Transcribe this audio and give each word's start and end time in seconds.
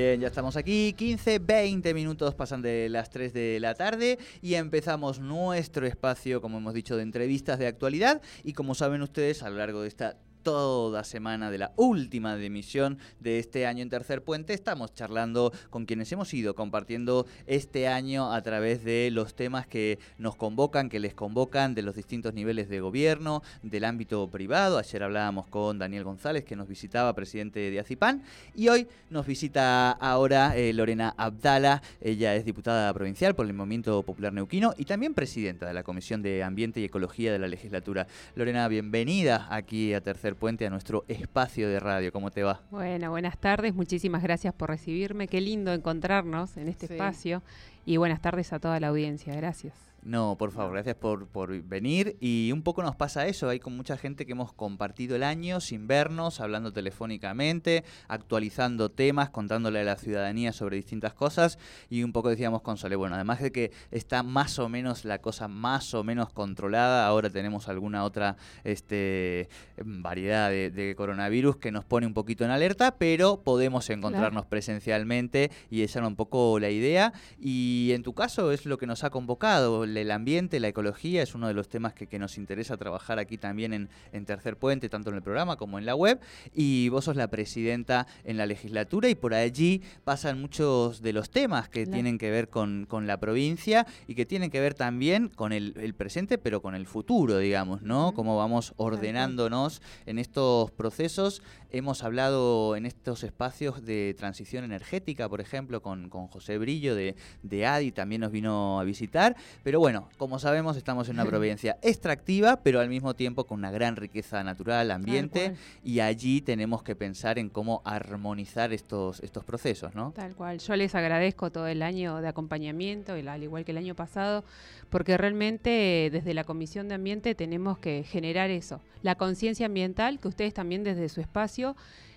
Bien, 0.00 0.20
ya 0.20 0.28
estamos 0.28 0.56
aquí, 0.56 0.94
15, 0.96 1.40
20 1.40 1.92
minutos 1.92 2.32
pasan 2.36 2.62
de 2.62 2.88
las 2.88 3.10
3 3.10 3.32
de 3.32 3.58
la 3.58 3.74
tarde 3.74 4.16
y 4.40 4.54
empezamos 4.54 5.18
nuestro 5.18 5.88
espacio, 5.88 6.40
como 6.40 6.58
hemos 6.58 6.72
dicho, 6.72 6.96
de 6.96 7.02
entrevistas 7.02 7.58
de 7.58 7.66
actualidad. 7.66 8.22
Y 8.44 8.52
como 8.52 8.76
saben 8.76 9.02
ustedes, 9.02 9.42
a 9.42 9.50
lo 9.50 9.56
largo 9.56 9.82
de 9.82 9.88
esta 9.88 10.16
toda 10.42 11.04
semana 11.04 11.50
de 11.50 11.58
la 11.58 11.72
última 11.76 12.42
emisión 12.42 12.98
de 13.20 13.38
este 13.38 13.66
año 13.66 13.82
en 13.82 13.90
Tercer 13.90 14.22
Puente. 14.22 14.54
Estamos 14.54 14.94
charlando 14.94 15.52
con 15.70 15.86
quienes 15.86 16.10
hemos 16.12 16.32
ido 16.34 16.54
compartiendo 16.54 17.26
este 17.46 17.88
año 17.88 18.32
a 18.32 18.42
través 18.42 18.84
de 18.84 19.10
los 19.10 19.34
temas 19.34 19.66
que 19.66 19.98
nos 20.18 20.36
convocan, 20.36 20.88
que 20.88 21.00
les 21.00 21.14
convocan 21.14 21.74
de 21.74 21.82
los 21.82 21.94
distintos 21.94 22.34
niveles 22.34 22.68
de 22.68 22.80
gobierno, 22.80 23.42
del 23.62 23.84
ámbito 23.84 24.28
privado. 24.28 24.78
Ayer 24.78 25.02
hablábamos 25.02 25.46
con 25.46 25.78
Daniel 25.78 26.04
González, 26.04 26.44
que 26.44 26.56
nos 26.56 26.68
visitaba, 26.68 27.14
presidente 27.14 27.70
de 27.70 27.80
ACIPAN, 27.80 28.22
y 28.54 28.68
hoy 28.68 28.86
nos 29.10 29.26
visita 29.26 29.90
ahora 29.92 30.56
eh, 30.56 30.72
Lorena 30.72 31.14
Abdala. 31.16 31.82
Ella 32.00 32.34
es 32.34 32.44
diputada 32.44 32.92
provincial 32.94 33.34
por 33.34 33.46
el 33.46 33.54
Movimiento 33.54 34.02
Popular 34.02 34.32
Neuquino 34.32 34.74
y 34.76 34.84
también 34.84 35.14
presidenta 35.14 35.66
de 35.66 35.74
la 35.74 35.82
Comisión 35.82 36.22
de 36.22 36.42
Ambiente 36.42 36.80
y 36.80 36.84
Ecología 36.84 37.32
de 37.32 37.38
la 37.38 37.48
Legislatura. 37.48 38.06
Lorena, 38.34 38.68
bienvenida 38.68 39.46
aquí 39.50 39.94
a 39.94 40.00
Tercer 40.00 40.27
Puente 40.36 40.66
a 40.66 40.70
nuestro 40.70 41.04
espacio 41.08 41.68
de 41.68 41.80
radio. 41.80 42.12
¿Cómo 42.12 42.30
te 42.30 42.42
va? 42.42 42.60
Bueno, 42.70 43.10
buenas 43.10 43.38
tardes, 43.38 43.74
muchísimas 43.74 44.22
gracias 44.22 44.54
por 44.54 44.70
recibirme. 44.70 45.28
Qué 45.28 45.40
lindo 45.40 45.72
encontrarnos 45.72 46.56
en 46.56 46.68
este 46.68 46.86
espacio 46.86 47.42
y 47.84 47.96
buenas 47.96 48.20
tardes 48.20 48.52
a 48.52 48.58
toda 48.58 48.80
la 48.80 48.88
audiencia. 48.88 49.34
Gracias. 49.34 49.88
No, 50.02 50.36
por 50.38 50.52
favor, 50.52 50.72
gracias 50.72 50.94
por, 50.94 51.26
por, 51.26 51.60
venir. 51.62 52.16
Y 52.20 52.50
un 52.52 52.62
poco 52.62 52.82
nos 52.82 52.94
pasa 52.94 53.26
eso, 53.26 53.48
hay 53.48 53.58
con 53.58 53.76
mucha 53.76 53.96
gente 53.96 54.26
que 54.26 54.32
hemos 54.32 54.52
compartido 54.52 55.16
el 55.16 55.22
año 55.24 55.60
sin 55.60 55.88
vernos, 55.88 56.40
hablando 56.40 56.72
telefónicamente, 56.72 57.84
actualizando 58.06 58.90
temas, 58.90 59.30
contándole 59.30 59.80
a 59.80 59.84
la 59.84 59.96
ciudadanía 59.96 60.52
sobre 60.52 60.76
distintas 60.76 61.14
cosas. 61.14 61.58
Y 61.90 62.04
un 62.04 62.12
poco 62.12 62.30
decíamos 62.30 62.62
con 62.62 62.76
Sole, 62.76 62.96
bueno, 62.96 63.16
además 63.16 63.40
de 63.40 63.50
que 63.50 63.72
está 63.90 64.22
más 64.22 64.58
o 64.58 64.68
menos 64.68 65.04
la 65.04 65.18
cosa 65.18 65.48
más 65.48 65.92
o 65.94 66.04
menos 66.04 66.30
controlada, 66.30 67.06
ahora 67.06 67.28
tenemos 67.28 67.68
alguna 67.68 68.04
otra 68.04 68.36
este, 68.64 69.48
variedad 69.84 70.48
de, 70.50 70.94
coronavirus 70.96 71.56
que 71.56 71.72
nos 71.72 71.84
pone 71.84 72.06
un 72.06 72.14
poquito 72.14 72.44
en 72.44 72.50
alerta, 72.50 72.96
pero 72.96 73.42
podemos 73.42 73.90
encontrarnos 73.90 74.46
presencialmente 74.46 75.50
y 75.70 75.82
esa 75.82 75.98
era 75.98 76.08
un 76.08 76.16
poco 76.16 76.58
la 76.60 76.70
idea. 76.70 77.12
Y 77.38 77.77
en 77.92 78.02
tu 78.02 78.14
caso 78.14 78.52
es 78.52 78.66
lo 78.66 78.78
que 78.78 78.86
nos 78.86 79.04
ha 79.04 79.10
convocado 79.10 79.84
el 79.84 80.10
ambiente, 80.10 80.60
la 80.60 80.68
ecología 80.68 81.22
es 81.22 81.34
uno 81.34 81.48
de 81.48 81.54
los 81.54 81.68
temas 81.68 81.94
que, 81.94 82.18
nos 82.18 82.36
interesa 82.36 82.76
trabajar 82.76 83.18
aquí 83.18 83.38
también 83.38 83.88
en, 84.12 84.24
Tercer 84.24 84.56
Puente, 84.56 84.88
tanto 84.88 85.10
en 85.10 85.16
el 85.16 85.22
programa 85.22 85.56
como 85.56 85.78
en 85.78 85.86
la 85.86 85.94
web. 85.94 86.20
Y 86.54 86.88
vos 86.88 87.04
sos 87.04 87.16
la 87.16 87.28
presidenta 87.28 88.06
en 88.24 88.36
la 88.36 88.46
legislatura 88.46 89.08
y 89.08 89.14
por 89.14 89.34
allí 89.34 89.82
pasan 90.04 90.40
muchos 90.40 91.00
de 91.02 91.12
los 91.12 91.30
temas 91.30 91.68
que 91.68 91.86
tienen 91.86 92.18
que 92.18 92.30
ver 92.30 92.48
con, 92.48 92.86
la 93.06 93.20
provincia 93.20 93.86
y 94.06 94.14
que 94.14 94.26
tienen 94.26 94.50
que 94.50 94.60
ver 94.60 94.74
también 94.74 95.28
con 95.28 95.52
el, 95.52 95.94
presente, 95.96 96.38
pero 96.38 96.60
con 96.60 96.74
el 96.74 96.86
futuro, 96.86 97.38
digamos, 97.38 97.82
¿no? 97.82 98.12
Cómo 98.12 98.36
vamos 98.36 98.74
ordenándonos 98.76 99.82
en 100.06 100.18
estos 100.18 100.70
procesos. 100.72 101.42
Hemos 101.70 102.02
hablado 102.02 102.76
en 102.76 102.86
estos 102.86 103.24
espacios 103.24 103.84
de 103.84 104.14
transición 104.16 104.64
energética, 104.64 105.28
por 105.28 105.42
ejemplo, 105.42 105.82
con, 105.82 106.08
José 106.08 106.56
Brillo 106.56 106.94
de, 106.94 107.14
de 107.42 107.66
ADI, 107.66 107.92
también 107.92 108.22
nos 108.22 108.32
vino 108.32 108.80
a 108.80 108.84
visitar. 108.84 109.36
Pero 109.62 109.78
bueno, 109.78 110.08
como 110.16 110.38
sabemos, 110.38 110.78
estamos 110.78 111.10
en 111.10 111.16
una 111.16 111.24
provincia 111.26 111.76
extractiva, 111.82 112.62
pero 112.62 112.80
al 112.80 112.88
mismo 112.88 113.14
tiempo 113.14 113.44
con 113.44 113.58
una 113.58 113.70
gran 113.70 113.96
riqueza 113.96 114.42
natural, 114.44 114.90
ambiente, 114.90 115.56
y 115.84 116.00
allí 116.00 116.40
tenemos 116.40 116.82
que 116.82 116.96
pensar 116.96 117.38
en 117.38 117.50
cómo 117.50 117.82
armonizar 117.84 118.72
estos, 118.72 119.20
estos 119.20 119.44
procesos, 119.44 119.94
¿no? 119.94 120.12
Tal 120.12 120.34
cual. 120.34 120.60
Yo 120.60 120.74
les 120.74 120.94
agradezco 120.94 121.52
todo 121.52 121.66
el 121.66 121.82
año 121.82 122.22
de 122.22 122.28
acompañamiento, 122.28 123.12
al 123.12 123.42
igual 123.42 123.66
que 123.66 123.72
el 123.72 123.78
año 123.78 123.94
pasado, 123.94 124.42
porque 124.88 125.18
realmente 125.18 126.08
desde 126.10 126.32
la 126.32 126.44
Comisión 126.44 126.88
de 126.88 126.94
Ambiente 126.94 127.34
tenemos 127.34 127.78
que 127.78 128.04
generar 128.04 128.48
eso, 128.48 128.80
la 129.02 129.16
conciencia 129.16 129.66
ambiental, 129.66 130.18
que 130.18 130.28
ustedes 130.28 130.54
también 130.54 130.82
desde 130.82 131.10
su 131.10 131.20
espacio 131.20 131.57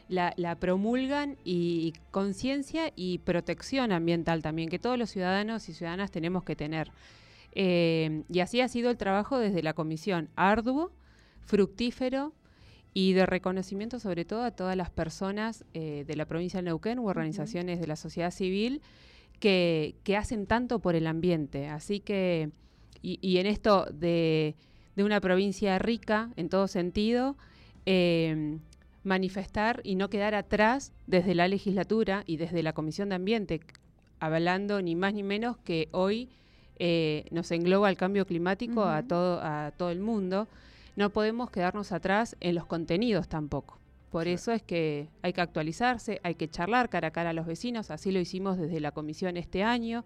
la, 0.07 0.33
la, 0.35 0.55
promulgan 0.55 1.37
y 1.43 1.93
conciencia 2.11 2.91
y 2.95 3.19
protección 3.19 3.91
ambiental 3.91 4.41
también, 4.41 4.69
que 4.69 4.79
todos 4.79 4.97
los 4.97 5.09
ciudadanos 5.09 5.69
y 5.69 5.73
ciudadanas 5.73 6.11
tenemos 6.11 6.43
que 6.43 6.55
tener. 6.55 6.91
Eh, 7.53 8.23
y 8.29 8.39
así 8.39 8.61
ha 8.61 8.67
sido 8.67 8.89
el 8.89 8.97
trabajo 8.97 9.37
desde 9.37 9.61
la 9.63 9.73
comisión, 9.73 10.29
arduo, 10.35 10.91
fructífero 11.41 12.33
y 12.93 13.13
de 13.13 13.25
reconocimiento 13.25 13.99
sobre 13.99 14.25
todo 14.25 14.43
a 14.43 14.51
todas 14.51 14.75
las 14.75 14.89
personas 14.89 15.65
eh, 15.73 16.03
de 16.07 16.15
la 16.15 16.25
provincia 16.25 16.59
de 16.59 16.63
Neuquén 16.63 16.99
u 16.99 17.07
organizaciones 17.07 17.79
de 17.79 17.87
la 17.87 17.95
sociedad 17.95 18.31
civil 18.31 18.81
que, 19.39 19.95
hacen 20.17 20.45
tanto 20.45 20.79
por 20.79 20.95
el 20.95 21.07
ambiente. 21.07 21.67
Así 21.67 21.99
que, 21.99 22.51
y, 23.01 23.37
en 23.37 23.47
esto 23.47 23.85
de, 23.91 24.55
una 24.97 25.19
provincia 25.19 25.79
rica 25.79 26.29
en 26.35 26.47
todo 26.47 26.67
sentido, 26.67 27.35
eh, 27.87 28.59
manifestar 29.03 29.81
y 29.83 29.95
no 29.95 30.09
quedar 30.09 30.35
atrás 30.35 30.93
desde 31.07 31.35
la 31.35 31.47
legislatura 31.47 32.23
y 32.27 32.37
desde 32.37 32.63
la 32.63 32.73
Comisión 32.73 33.09
de 33.09 33.15
Ambiente, 33.15 33.61
hablando 34.19 34.81
ni 34.81 34.95
más 34.95 35.13
ni 35.13 35.23
menos 35.23 35.57
que 35.57 35.89
hoy 35.91 36.29
eh, 36.77 37.25
nos 37.31 37.51
engloba 37.51 37.89
el 37.89 37.97
cambio 37.97 38.25
climático 38.25 38.83
a, 38.83 39.03
todo, 39.03 39.39
a 39.41 39.71
todo 39.75 39.89
el 39.89 39.99
mundo, 39.99 40.47
no 40.95 41.09
podemos 41.09 41.49
quedarnos 41.49 41.91
atrás 41.91 42.35
en 42.39 42.55
los 42.55 42.65
contenidos 42.65 43.27
tampoco. 43.27 43.79
Por 44.11 44.27
eso 44.27 44.51
es 44.51 44.61
que 44.61 45.07
hay 45.21 45.31
que 45.31 45.41
actualizarse, 45.41 46.19
hay 46.23 46.35
que 46.35 46.49
charlar 46.49 46.89
cara 46.89 47.07
a 47.07 47.11
cara 47.11 47.29
a 47.29 47.33
los 47.33 47.45
vecinos, 47.45 47.91
así 47.91 48.11
lo 48.11 48.19
hicimos 48.19 48.57
desde 48.57 48.79
la 48.81 48.91
comisión 48.91 49.37
este 49.37 49.63
año. 49.63 50.03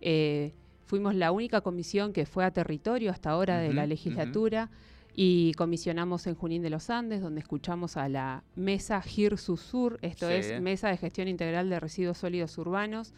Eh, 0.00 0.52
fuimos 0.84 1.14
la 1.14 1.30
única 1.30 1.60
comisión 1.60 2.12
que 2.12 2.26
fue 2.26 2.44
a 2.44 2.50
territorio 2.50 3.12
hasta 3.12 3.30
ahora 3.30 3.58
de 3.58 3.72
la 3.72 3.86
legislatura 3.86 4.68
y 5.18 5.54
comisionamos 5.54 6.26
en 6.26 6.34
Junín 6.34 6.62
de 6.62 6.68
los 6.68 6.90
Andes, 6.90 7.22
donde 7.22 7.40
escuchamos 7.40 7.96
a 7.96 8.08
la 8.08 8.44
Mesa 8.54 9.00
GIR-SUSUR, 9.00 9.98
esto 10.02 10.28
es 10.28 10.60
Mesa 10.60 10.90
de 10.90 10.98
Gestión 10.98 11.26
Integral 11.26 11.70
de 11.70 11.80
Residuos 11.80 12.18
Sólidos 12.18 12.56
Urbanos 12.58 13.14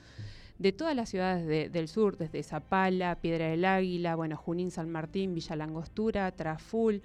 de 0.59 0.73
todas 0.73 0.95
las 0.95 1.09
ciudades 1.09 1.73
del 1.73 1.89
sur, 1.89 2.17
desde 2.17 2.43
Zapala, 2.43 3.17
Piedra 3.21 3.49
del 3.49 3.65
Águila, 3.65 4.17
bueno, 4.17 4.37
Junín, 4.37 4.71
San 4.71 4.91
Martín, 4.91 5.35
Villa 5.35 5.57
Langostura, 5.57 6.31
Traful. 6.33 7.03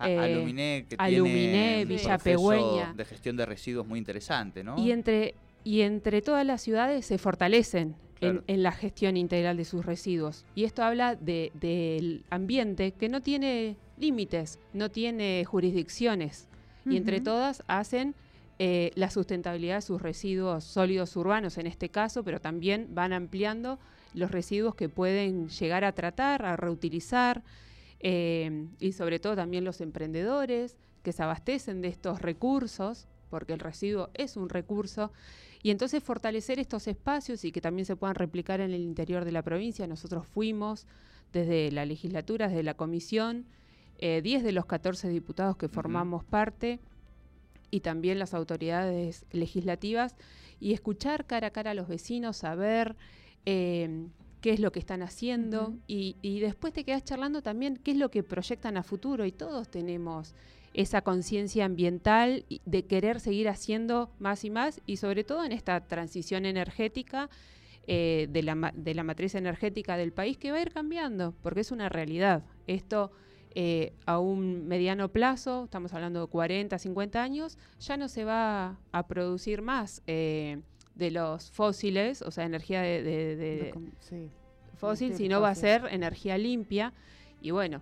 Eh, 0.00 0.18
Aluminé, 0.18 0.86
que 0.88 0.96
Aluminé, 0.98 1.84
Villa 1.84 2.18
Pegüeña. 2.18 2.94
De 2.94 3.04
gestión 3.04 3.36
de 3.36 3.46
residuos 3.46 3.86
muy 3.86 3.98
interesante, 3.98 4.64
¿no? 4.64 4.78
Y 4.78 4.90
entre, 4.90 5.34
y 5.64 5.82
entre 5.82 6.22
todas 6.22 6.46
las 6.46 6.62
ciudades 6.62 7.04
se 7.04 7.18
fortalecen 7.18 7.94
en, 8.20 8.62
la 8.62 8.72
gestión 8.72 9.18
integral 9.18 9.58
de 9.58 9.66
sus 9.66 9.84
residuos. 9.84 10.46
Y 10.54 10.64
esto 10.64 10.82
habla 10.82 11.14
del 11.14 12.24
ambiente 12.30 12.92
que 12.92 13.10
no 13.10 13.20
tiene 13.20 13.76
límites, 13.98 14.58
no 14.72 14.90
tiene 14.90 15.44
jurisdicciones. 15.44 16.48
Y 16.86 16.96
entre 16.96 17.20
todas 17.20 17.62
hacen 17.66 18.14
eh, 18.58 18.90
la 18.94 19.10
sustentabilidad 19.10 19.76
de 19.76 19.82
sus 19.82 20.02
residuos 20.02 20.64
sólidos 20.64 21.16
urbanos 21.16 21.56
en 21.58 21.66
este 21.66 21.88
caso, 21.88 22.22
pero 22.22 22.40
también 22.40 22.88
van 22.90 23.12
ampliando 23.12 23.78
los 24.12 24.30
residuos 24.30 24.74
que 24.74 24.88
pueden 24.88 25.48
llegar 25.48 25.84
a 25.84 25.92
tratar, 25.92 26.44
a 26.44 26.56
reutilizar. 26.56 27.42
eh, 28.00 28.66
y 28.80 28.92
sobre 28.92 29.18
todo 29.18 29.34
también 29.34 29.64
los 29.64 29.80
emprendedores 29.80 30.76
que 31.02 31.12
se 31.12 31.22
abastecen 31.22 31.80
de 31.80 31.88
estos 31.88 32.20
recursos, 32.20 33.06
porque 33.30 33.54
el 33.54 33.60
residuo 33.60 34.10
es 34.14 34.36
un 34.36 34.50
recurso, 34.50 35.10
y 35.62 35.70
entonces 35.70 36.02
fortalecer 36.02 36.58
estos 36.58 36.86
espacios 36.86 37.44
y 37.44 37.50
que 37.50 37.62
también 37.62 37.86
se 37.86 37.96
puedan 37.96 38.14
replicar 38.14 38.60
en 38.60 38.72
el 38.72 38.82
interior 38.82 39.24
de 39.24 39.32
la 39.32 39.42
provincia. 39.42 39.86
Nosotros 39.86 40.26
fuimos 40.26 40.86
desde 41.32 41.72
la 41.72 41.86
legislatura, 41.86 42.48
desde 42.48 42.62
la 42.62 42.74
comisión, 42.74 43.46
10 44.00 44.40
eh, 44.40 44.42
de 44.44 44.52
los 44.52 44.66
14 44.66 45.08
diputados 45.08 45.56
que 45.56 45.68
formamos 45.68 46.24
parte 46.24 46.80
y 47.70 47.80
también 47.80 48.18
las 48.18 48.34
autoridades 48.34 49.24
legislativas 49.32 50.16
y 50.60 50.72
escuchar 50.72 51.26
cara 51.26 51.48
a 51.48 51.50
cara 51.50 51.72
a 51.72 51.74
los 51.74 51.88
vecinos, 51.88 52.36
saber 52.36 52.96
eh, 53.46 54.06
qué 54.40 54.52
es 54.52 54.60
lo 54.60 54.72
que 54.72 54.78
están 54.78 55.02
haciendo 55.02 55.74
y, 55.86 56.16
y, 56.22 56.40
después 56.40 56.72
te 56.72 56.84
quedas 56.84 57.04
charlando 57.04 57.42
también 57.42 57.76
qué 57.76 57.92
es 57.92 57.96
lo 57.96 58.10
que 58.10 58.22
proyectan 58.22 58.76
a 58.76 58.82
futuro 58.82 59.24
y 59.26 59.32
todos 59.32 59.68
tenemos 59.68 60.34
esa 60.74 61.02
conciencia 61.02 61.64
ambiental 61.64 62.44
de 62.64 62.84
querer 62.84 63.20
seguir 63.20 63.48
haciendo 63.48 64.10
más 64.18 64.44
y 64.44 64.50
más 64.50 64.80
y 64.86 64.96
sobre 64.96 65.24
todo 65.24 65.44
en 65.44 65.52
esta 65.52 65.80
transición 65.86 66.44
energética 66.46 67.30
eh, 67.86 68.28
de, 68.30 68.42
la, 68.42 68.72
de 68.74 68.94
la 68.94 69.04
matriz 69.04 69.34
energética 69.34 69.96
del 69.96 70.12
país 70.12 70.36
que 70.36 70.50
va 70.50 70.58
a 70.58 70.62
ir 70.62 70.72
cambiando, 70.72 71.34
porque 71.42 71.60
es 71.60 71.70
una 71.70 71.88
realidad. 71.88 72.42
Esto 72.66 73.12
eh, 73.54 73.92
a 74.06 74.18
un 74.18 74.66
mediano 74.66 75.08
plazo, 75.08 75.64
estamos 75.64 75.92
hablando 75.92 76.20
de 76.20 76.26
40, 76.26 76.78
50 76.78 77.22
años, 77.22 77.58
ya 77.80 77.96
no 77.96 78.08
se 78.08 78.24
va 78.24 78.78
a 78.92 79.06
producir 79.06 79.62
más 79.62 80.02
eh, 80.06 80.60
de 80.94 81.10
los 81.10 81.50
fósiles, 81.50 82.22
o 82.22 82.30
sea, 82.30 82.44
energía 82.44 82.82
de, 82.82 83.72
fósil, 84.76 85.14
sino 85.14 85.40
va 85.40 85.50
a 85.50 85.54
ser 85.54 85.86
energía 85.90 86.36
limpia. 86.36 86.92
Y 87.40 87.50
bueno, 87.50 87.80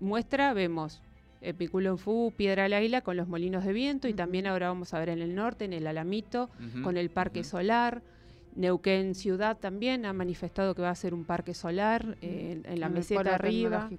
muestra, 0.00 0.52
vemos 0.52 1.00
en 1.44 1.98
Fu, 1.98 2.32
Piedra 2.36 2.64
del 2.64 2.72
Águila 2.72 3.02
con 3.02 3.16
los 3.16 3.28
molinos 3.28 3.64
de 3.64 3.72
viento 3.72 4.08
y 4.08 4.14
también 4.14 4.46
ahora 4.46 4.68
vamos 4.68 4.94
a 4.94 4.98
ver 4.98 5.10
en 5.10 5.20
el 5.20 5.34
norte, 5.34 5.64
en 5.64 5.72
el 5.72 5.86
Alamito, 5.86 6.48
con 6.82 6.96
el 6.96 7.10
parque 7.10 7.44
solar. 7.44 8.02
Neuquén 8.56 9.16
Ciudad 9.16 9.58
también 9.58 10.06
ha 10.06 10.12
manifestado 10.12 10.74
que 10.74 10.82
va 10.82 10.90
a 10.90 10.94
ser 10.94 11.12
un 11.12 11.24
parque 11.24 11.54
solar 11.54 12.16
eh, 12.22 12.62
en, 12.64 12.80
la 12.80 12.88
meseta 12.88 13.34
arriba. 13.34 13.90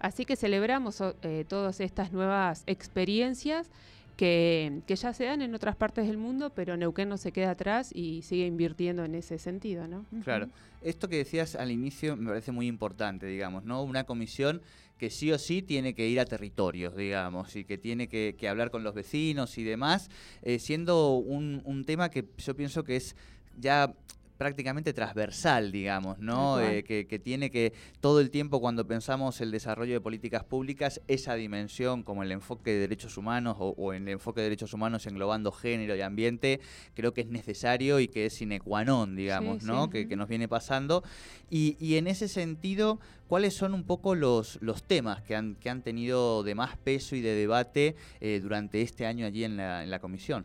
Así 0.00 0.24
que 0.24 0.36
celebramos 0.36 1.02
eh, 1.22 1.44
todas 1.48 1.80
estas 1.80 2.12
nuevas 2.12 2.62
experiencias 2.66 3.70
que, 4.18 4.82
ya 4.88 5.12
se 5.12 5.24
dan 5.24 5.42
en 5.42 5.54
otras 5.54 5.76
partes 5.76 6.08
del 6.08 6.18
mundo, 6.18 6.50
pero 6.50 6.76
Neuquén 6.76 7.08
no 7.08 7.16
se 7.16 7.30
queda 7.30 7.52
atrás 7.52 7.90
y 7.94 8.22
sigue 8.22 8.46
invirtiendo 8.46 9.04
en 9.04 9.14
ese 9.14 9.38
sentido, 9.38 9.86
¿no? 9.86 10.04
Claro. 10.24 10.48
Esto 10.82 11.08
que 11.08 11.18
decías 11.18 11.54
al 11.54 11.70
inicio 11.70 12.16
me 12.16 12.30
parece 12.30 12.50
muy 12.50 12.66
importante, 12.66 13.26
digamos, 13.26 13.64
¿no? 13.64 13.82
Una 13.82 14.04
comisión 14.04 14.60
que 14.98 15.10
sí 15.10 15.30
o 15.30 15.38
sí 15.38 15.62
tiene 15.62 15.94
que 15.94 16.08
ir 16.08 16.18
a 16.18 16.24
territorios, 16.24 16.96
digamos, 16.96 17.54
y 17.54 17.64
que 17.64 17.78
tiene 17.78 18.08
que, 18.08 18.36
hablar 18.48 18.72
con 18.72 18.82
los 18.82 18.92
vecinos 18.92 19.56
y 19.56 19.62
demás, 19.62 20.10
eh, 20.42 20.58
siendo 20.58 21.14
un, 21.14 21.62
un 21.64 21.84
tema 21.84 22.10
que 22.10 22.24
yo 22.38 22.56
pienso 22.56 22.82
que 22.82 22.96
es 22.96 23.14
ya 23.56 23.94
prácticamente 24.38 24.92
transversal, 24.92 25.72
digamos, 25.72 26.20
¿no? 26.20 26.60
Eh, 26.60 26.84
que, 26.84 27.18
tiene 27.18 27.50
que 27.50 27.72
todo 28.00 28.20
el 28.20 28.30
tiempo 28.30 28.60
cuando 28.60 28.86
pensamos 28.86 29.40
el 29.40 29.50
desarrollo 29.50 29.94
de 29.94 30.00
políticas 30.00 30.44
públicas, 30.44 31.00
esa 31.08 31.34
dimensión 31.34 32.04
como 32.04 32.22
el 32.22 32.30
enfoque 32.30 32.70
de 32.70 32.78
derechos 32.78 33.18
humanos 33.18 33.56
o, 33.58 33.92
en 33.92 34.04
el 34.04 34.14
enfoque 34.14 34.40
de 34.40 34.44
derechos 34.44 34.72
humanos 34.72 35.06
englobando 35.06 35.50
género 35.50 35.96
y 35.96 36.02
ambiente, 36.02 36.60
creo 36.94 37.12
que 37.12 37.22
es 37.22 37.26
necesario 37.26 37.98
y 37.98 38.06
que 38.06 38.26
es 38.26 38.34
sine 38.34 38.60
qua 38.60 38.84
non, 38.84 39.16
digamos, 39.16 39.64
¿no? 39.64 39.90
Que, 39.90 40.06
nos 40.16 40.28
viene 40.28 40.48
pasando. 40.48 41.02
Y, 41.50 41.96
en 41.96 42.06
ese 42.06 42.28
sentido, 42.28 43.00
¿cuáles 43.26 43.54
son 43.54 43.74
un 43.74 43.82
poco 43.82 44.14
los, 44.14 44.58
los 44.62 44.84
temas 44.84 45.20
que 45.22 45.34
han, 45.34 45.56
que 45.56 45.68
han 45.68 45.82
tenido 45.82 46.44
de 46.44 46.54
más 46.54 46.76
peso 46.76 47.16
y 47.16 47.20
de 47.20 47.34
debate 47.34 47.96
eh, 48.20 48.38
durante 48.40 48.82
este 48.82 49.04
año 49.04 49.26
allí 49.26 49.42
en 49.42 49.56
la, 49.56 49.82
en 49.82 49.90
la 49.90 49.98
comisión? 49.98 50.44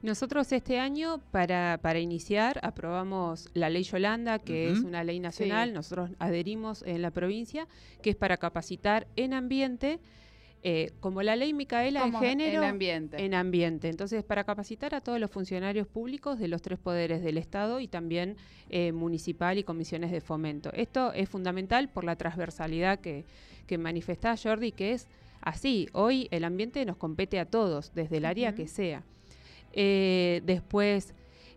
Nosotros 0.00 0.52
este 0.52 0.78
año, 0.78 1.20
para, 1.32 1.80
para 1.82 1.98
iniciar, 1.98 2.60
aprobamos 2.62 3.48
la 3.54 3.68
ley 3.68 3.82
Yolanda, 3.82 4.38
que 4.38 4.70
es 4.70 4.80
una 4.80 5.02
ley 5.02 5.18
nacional, 5.18 5.72
nosotros 5.72 6.10
adherimos 6.20 6.82
en 6.86 7.02
la 7.02 7.10
provincia, 7.10 7.66
que 8.00 8.10
es 8.10 8.16
para 8.16 8.36
capacitar 8.36 9.08
en 9.16 9.34
ambiente, 9.34 9.98
eh, 10.62 10.92
como 11.00 11.22
la 11.22 11.34
ley 11.34 11.52
Micaela 11.52 12.04
de 12.04 12.12
género. 12.12 12.62
En 12.62 12.68
ambiente. 12.68 13.24
En 13.24 13.34
ambiente. 13.34 13.88
Entonces, 13.88 14.22
para 14.22 14.44
capacitar 14.44 14.94
a 14.94 15.00
todos 15.00 15.18
los 15.18 15.32
funcionarios 15.32 15.88
públicos 15.88 16.38
de 16.38 16.46
los 16.46 16.62
tres 16.62 16.78
poderes 16.78 17.20
del 17.22 17.36
Estado 17.36 17.80
y 17.80 17.88
también 17.88 18.36
eh, 18.68 18.92
municipal 18.92 19.58
y 19.58 19.64
comisiones 19.64 20.12
de 20.12 20.20
fomento. 20.20 20.72
Esto 20.74 21.12
es 21.12 21.28
fundamental 21.28 21.88
por 21.88 22.04
la 22.04 22.14
transversalidad 22.14 23.00
que, 23.00 23.24
que 23.66 23.78
manifestaba 23.78 24.36
Jordi, 24.36 24.70
que 24.70 24.92
es 24.92 25.08
así. 25.40 25.88
Hoy 25.92 26.28
el 26.30 26.44
ambiente 26.44 26.84
nos 26.84 26.96
compete 26.96 27.40
a 27.40 27.46
todos, 27.46 27.92
desde 27.94 28.18
el 28.18 28.26
área 28.26 28.54
que 28.54 28.68
sea. 28.68 29.02
Eh, 29.72 30.42
después 30.44 31.14